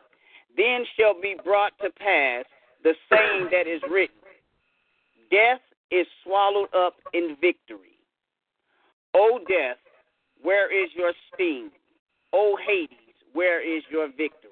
[0.58, 2.46] then shall be brought to pass
[2.84, 4.16] the saying that is written
[5.30, 5.62] Death
[5.92, 8.00] is swallowed up in victory.
[9.14, 9.78] O death,
[10.42, 11.70] where is your sting?
[12.38, 14.52] O Hades, where is your victory?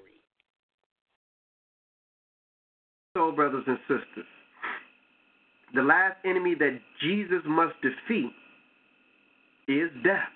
[3.16, 4.26] So, brothers and sisters,
[5.74, 8.32] the last enemy that Jesus must defeat
[9.68, 10.28] is death.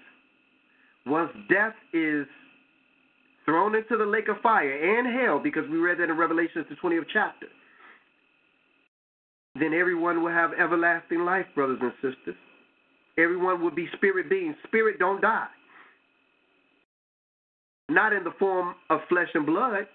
[1.06, 2.26] Once death is
[3.44, 6.76] thrown into the lake of fire and hell, because we read that in Revelation, the
[6.76, 7.48] 20th chapter,
[9.58, 12.36] then everyone will have everlasting life, brothers and sisters.
[13.18, 14.54] Everyone will be spirit beings.
[14.68, 15.48] Spirit don't die.
[17.90, 19.86] Not in the form of flesh and blood.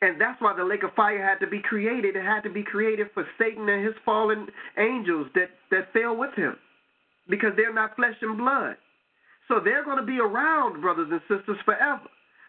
[0.00, 2.16] And that's why the lake of fire had to be created.
[2.16, 6.34] It had to be created for Satan and his fallen angels that, that fell with
[6.34, 6.56] him.
[7.28, 8.76] Because they're not flesh and blood.
[9.46, 12.08] So they're going to be around, brothers and sisters, forever.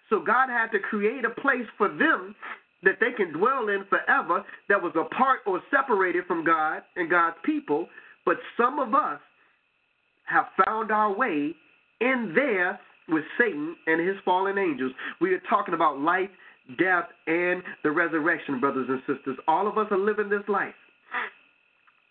[0.09, 2.36] So God had to create a place for them
[2.84, 7.38] that they can dwell in forever that was apart or separated from God and God's
[7.45, 7.88] people.
[8.26, 9.19] But some of us
[10.26, 11.53] have found our way
[12.01, 12.80] in there
[13.10, 14.91] with Satan and his fallen angels.
[15.20, 16.30] We are talking about life,
[16.78, 19.38] death, and the resurrection, brothers and sisters.
[19.47, 20.74] All of us are living this life.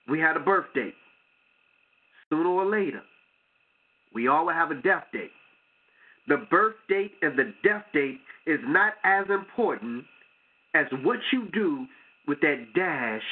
[0.08, 0.94] We had a birth date.
[2.28, 3.02] Sooner or later,
[4.14, 5.30] we all will have a death date.
[6.28, 10.04] The birth date and the death date is not as important
[10.74, 11.86] as what you do
[12.26, 13.22] with that dash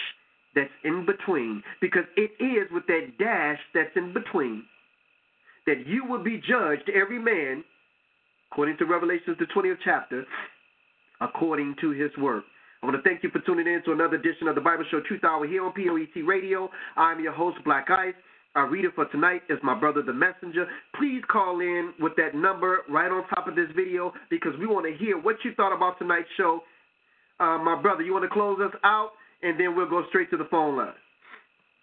[0.55, 1.63] that's in between.
[1.81, 4.65] Because it is with that dash that's in between
[5.67, 7.65] that you will be judged, every man,
[8.51, 10.25] according to Revelations, the 20th chapter,
[11.21, 12.45] according to his work.
[12.83, 15.01] I want to thank you for tuning in to another edition of the Bible Show
[15.07, 16.71] Truth Hour here on POET Radio.
[16.97, 18.15] I'm your host, Black Ice.
[18.57, 20.67] Our reader for tonight is my brother, the messenger.
[20.99, 24.87] Please call in with that number right on top of this video because we want
[24.87, 26.61] to hear what you thought about tonight's show.
[27.39, 29.11] Uh, my brother, you want to close us out,
[29.43, 30.95] and then we'll go straight to the phone line.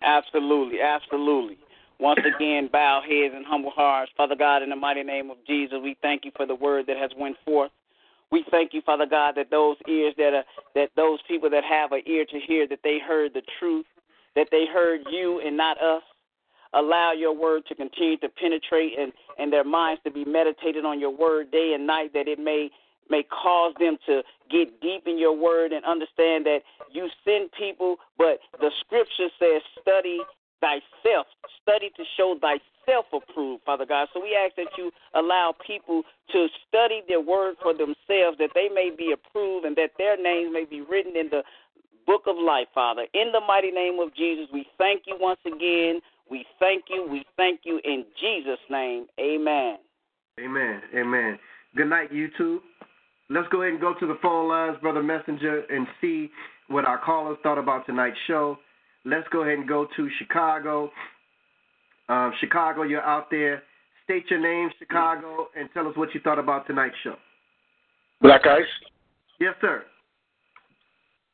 [0.02, 1.58] Absolutely, absolutely.
[2.00, 4.12] Once again, bow heads and humble hearts.
[4.16, 6.98] Father God, in the mighty name of Jesus, we thank you for the word that
[6.98, 7.72] has went forth.
[8.32, 10.44] We thank you, Father God, that those ears that are
[10.76, 13.86] that those people that have an ear to hear, that they heard the truth,
[14.36, 16.04] that they heard you and not us.
[16.74, 21.00] Allow your word to continue to penetrate and, and their minds to be meditated on
[21.00, 22.70] your word day and night, that it may
[23.10, 24.22] may cause them to
[24.52, 26.60] get deep in your word and understand that
[26.92, 30.20] you send people, but the scripture says study
[30.60, 31.28] thyself,
[31.62, 34.08] study to show thyself approved, Father God.
[34.14, 38.70] So we ask that you allow people to study their word for themselves, that they
[38.74, 41.44] may be approved and that their names may be written in the
[42.06, 43.06] book of life, Father.
[43.14, 46.00] In the mighty name of Jesus, we thank you once again.
[46.30, 47.08] We thank you.
[47.10, 49.08] We thank you in Jesus' name.
[49.20, 49.78] Amen.
[50.40, 50.82] Amen.
[50.96, 51.40] Amen.
[51.76, 52.60] Good night, YouTube.
[53.30, 56.30] Let's go ahead and go to the phone lines, Brother Messenger, and see
[56.70, 58.58] what our callers thought about tonight's show.
[59.08, 60.92] Let's go ahead and go to Chicago.
[62.10, 63.64] Um, Chicago, you're out there.
[64.04, 67.16] State your name, Chicago, and tell us what you thought about tonight's show.
[68.22, 68.66] Black Ice.
[69.40, 69.84] Yes, sir.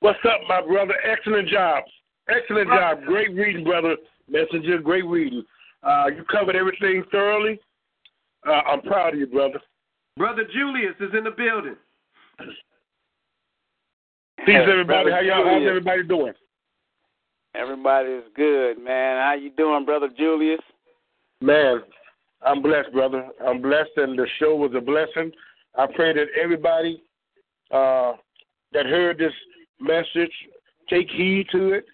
[0.01, 0.93] What's up, my brother?
[1.03, 1.83] Excellent job.
[2.29, 3.03] Excellent job.
[3.05, 3.95] Great reading, brother.
[4.29, 5.43] Messenger, great reading.
[5.81, 7.59] Uh, you covered everything thoroughly.
[8.47, 9.59] Uh, I'm proud of you, brother.
[10.17, 11.75] Brother Julius is in the building.
[14.45, 15.09] Peace, everybody.
[15.09, 15.43] How y'all?
[15.43, 16.33] How's everybody doing?
[17.55, 19.17] Everybody is good, man.
[19.17, 20.59] How you doing, Brother Julius?
[21.39, 21.81] Man,
[22.41, 23.27] I'm blessed, brother.
[23.45, 25.31] I'm blessed, and the show was a blessing.
[25.77, 27.01] I pray that everybody
[27.71, 28.13] uh,
[28.71, 29.33] that heard this
[29.79, 30.31] message
[30.89, 31.85] take heed to it.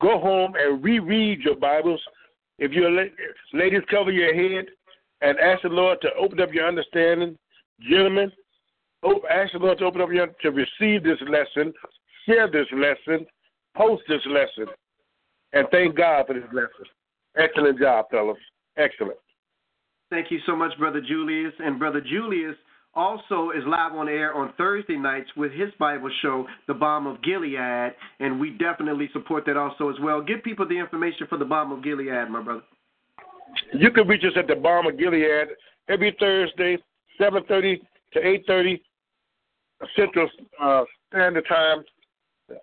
[0.00, 2.00] Go home and reread your Bibles.
[2.58, 3.04] If you're la-
[3.54, 4.66] ladies, cover your head
[5.22, 7.36] and ask the Lord to open up your understanding.
[7.88, 8.30] Gentlemen,
[9.30, 11.72] ask the Lord to open up your to receive this lesson,
[12.26, 13.26] share this lesson,
[13.78, 14.72] post this lesson,
[15.52, 16.84] and thank God for this lesson.
[17.36, 18.36] Excellent job, fellas.
[18.76, 19.18] Excellent.
[20.10, 21.52] Thank you so much, Brother Julius.
[21.58, 22.56] And Brother Julius
[22.94, 27.22] also is live on air on Thursday nights with his Bible show, The Balm of
[27.22, 30.20] Gilead, and we definitely support that also as well.
[30.20, 32.62] Give people the information for The Balm of Gilead, my brother.
[33.72, 35.48] You can reach us at the Balm of Gilead
[35.88, 36.78] every Thursday,
[37.20, 37.80] 7.30
[38.14, 38.80] to 8.30
[39.96, 40.28] Central
[40.60, 41.84] uh, Standard Time.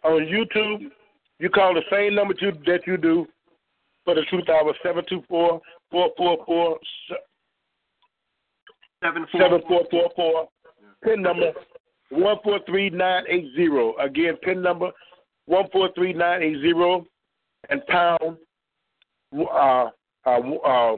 [0.04, 0.90] On YouTube,
[1.40, 3.28] you call the same number to, that you do
[4.04, 6.80] for the Truth Hour, 724 444
[9.02, 10.48] 7444.
[11.04, 11.52] Pin number
[12.10, 13.94] 143980.
[14.04, 14.92] Again, pin number
[15.46, 17.10] 143980
[17.70, 18.38] and pound
[19.38, 19.90] uh,
[20.26, 20.98] uh, uh,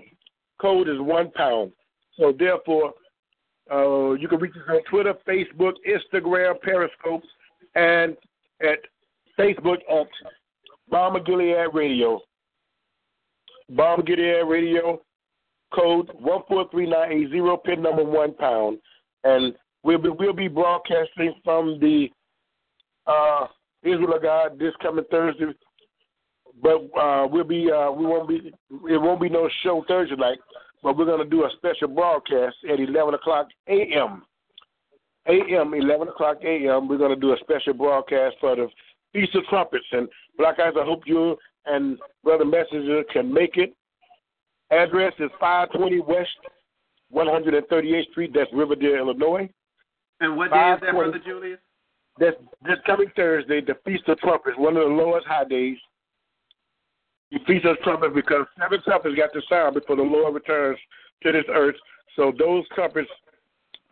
[0.62, 1.72] code is one pound.
[2.18, 2.94] So therefore,
[3.72, 7.24] uh, you can reach us on Twitter, Facebook, Instagram, Periscope,
[7.76, 8.16] and
[8.62, 8.80] at
[9.38, 10.08] Facebook at
[10.90, 12.22] Balm of Gilead Radio.
[13.70, 15.02] Balm of Gilead Radio,
[15.74, 18.80] code one four three nine eight zero, pin number one pound,
[19.24, 19.54] and
[19.84, 22.08] we'll be we'll be broadcasting from the
[23.06, 23.48] uh,
[23.84, 25.46] Israel of God this coming Thursday.
[26.62, 28.54] But uh, we'll be uh, we won't be
[28.90, 30.40] it won't be no show Thursday night,
[30.82, 34.24] but we're gonna do a special broadcast at eleven o'clock a.m.
[35.28, 35.74] a.m.
[35.74, 36.88] eleven o'clock a.m.
[36.88, 38.68] We're gonna do a special broadcast for the
[39.14, 40.08] Feast of Trumpets and
[40.38, 40.74] Black Ice.
[40.80, 43.74] I hope you and Brother Messenger can make it.
[44.72, 46.30] Address is 520 West
[47.14, 48.32] 138th Street.
[48.34, 49.50] That's Riverdale, Illinois.
[50.20, 51.60] And what day is that, Brother Julius?
[52.20, 52.36] That's
[52.66, 55.78] this coming Thursday, the Feast of Trumpets, one of the lowest high days.
[57.32, 60.80] The Feast of Trumpets because seven trumpets got to sound before the Lord returns
[61.24, 61.76] to this earth.
[62.16, 63.10] So those trumpets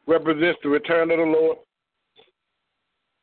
[0.07, 1.57] represent the return of the Lord.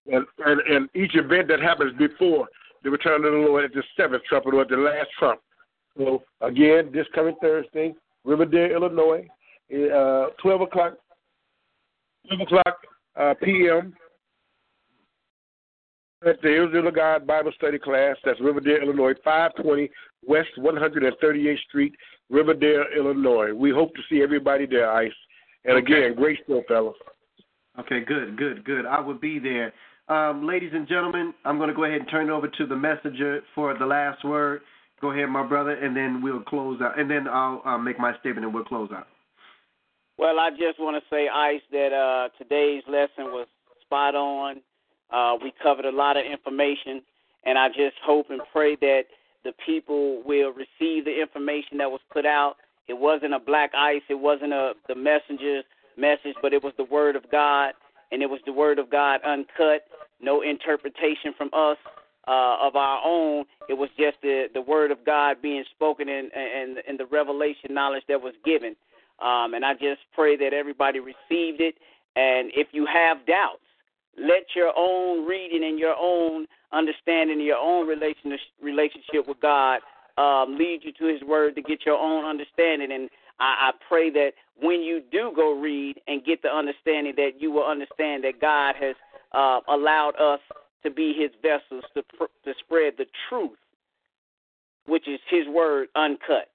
[0.07, 2.49] And, and, and each event that happens before
[2.83, 5.41] the return of the Lord is the seventh trumpet or the last trump.
[5.97, 9.29] So again, this coming Thursday, Riverdale, Illinois,
[9.73, 10.95] uh, twelve o'clock,
[12.27, 12.79] twelve o'clock
[13.16, 13.95] uh, p.m.
[16.27, 18.16] At the Israel of God Bible Study class.
[18.24, 19.91] That's Riverdale, Illinois, 520
[20.24, 21.95] West 138th Street,
[22.31, 23.53] Riverdale, Illinois.
[23.53, 25.12] We hope to see everybody there, Ice.
[25.65, 26.95] And again, great show, fellas.
[27.81, 28.87] Okay, good, good, good.
[28.87, 29.73] I will be there.
[30.12, 32.76] Um, ladies and gentlemen, I'm going to go ahead and turn it over to the
[32.76, 34.60] messenger for the last word.
[35.01, 37.01] Go ahead, my brother, and then we'll close out.
[37.01, 39.06] And then I'll uh, make my statement and we'll close out.
[40.18, 43.47] Well, I just want to say, Ice, that uh, today's lesson was
[43.80, 44.60] spot on.
[45.10, 47.01] Uh, we covered a lot of information,
[47.47, 49.05] and I just hope and pray that
[49.44, 52.56] the people will receive the information that was put out.
[52.86, 55.64] It wasn't a black ice, it wasn't a the messenger's
[55.97, 57.72] message, but it was the word of God,
[58.10, 59.89] and it was the word of God uncut,
[60.23, 61.78] no interpretation from us
[62.28, 63.44] uh, of our own.
[63.69, 68.05] It was just the the word of God being spoken and and the revelation knowledge
[68.09, 68.77] that was given.
[69.20, 71.77] Um, and I just pray that everybody received it.
[72.16, 73.62] And if you have doubts,
[74.19, 79.81] let your own reading and your own understanding, your own relationship with God
[80.19, 82.93] um, lead you to His Word to get your own understanding.
[82.93, 83.09] And
[83.40, 87.51] I, I pray that when you do go read and get the understanding, that you
[87.51, 88.97] will understand that God has
[89.34, 90.40] uh, allowed us
[90.82, 93.59] to be His vessels to pr- to spread the truth,
[94.86, 96.48] which is His Word uncut.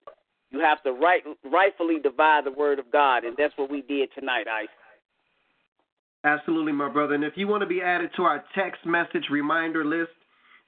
[0.52, 4.10] You have to right, rightfully divide the Word of God, and that's what we did
[4.18, 4.70] tonight, Ice.
[6.24, 7.14] Absolutely, my brother.
[7.14, 10.12] And if you want to be added to our text message reminder list,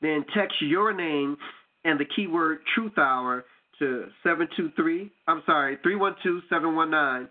[0.02, 1.38] then text your name
[1.84, 3.46] and the keyword Truth Hour
[3.80, 7.30] to 723, I'm sorry, 312 719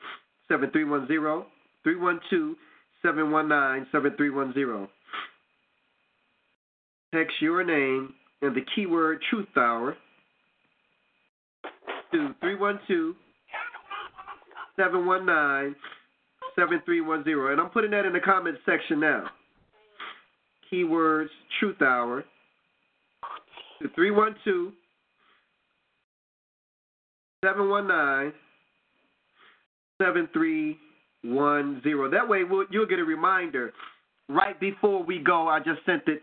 [0.48, 1.44] 7310.
[1.84, 2.56] 312
[3.02, 4.88] 719 7310.
[7.14, 9.96] Text your name and the keyword Truth Hour
[12.12, 13.14] to 312
[14.76, 15.74] 719
[16.56, 17.52] 7310.
[17.52, 19.24] And I'm putting that in the comments section now.
[20.72, 21.28] Keywords
[21.60, 22.24] Truth Hour
[23.80, 24.72] to 312
[27.44, 28.32] 719
[29.98, 30.87] 7310.
[32.10, 33.72] That way we'll, you'll get a reminder
[34.28, 35.48] right before we go.
[35.48, 36.22] I just sent it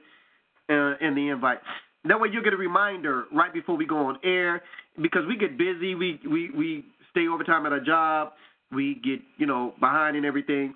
[0.70, 1.60] uh, in the invite.
[2.08, 4.62] That way you'll get a reminder right before we go on air
[5.02, 5.96] because we get busy.
[5.96, 8.34] We, we, we stay overtime at our job
[8.72, 10.74] we get you know behind and everything.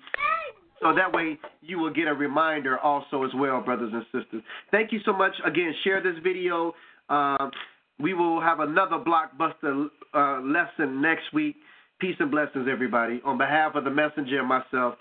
[0.82, 4.42] So that way you will get a reminder also as well, brothers and sisters.
[4.70, 5.32] Thank you so much.
[5.44, 6.72] Again, share this video.
[7.10, 7.50] Uh,
[7.98, 11.56] we will have another blockbuster uh, lesson next week.
[12.00, 13.20] Peace and blessings, everybody.
[13.26, 14.94] On behalf of the messenger and myself,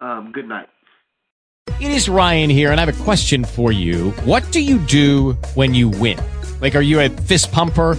[0.00, 0.68] um, good night.
[1.80, 4.12] It is Ryan here, and I have a question for you.
[4.24, 6.16] What do you do when you win?
[6.60, 7.98] Like, are you a fist pumper?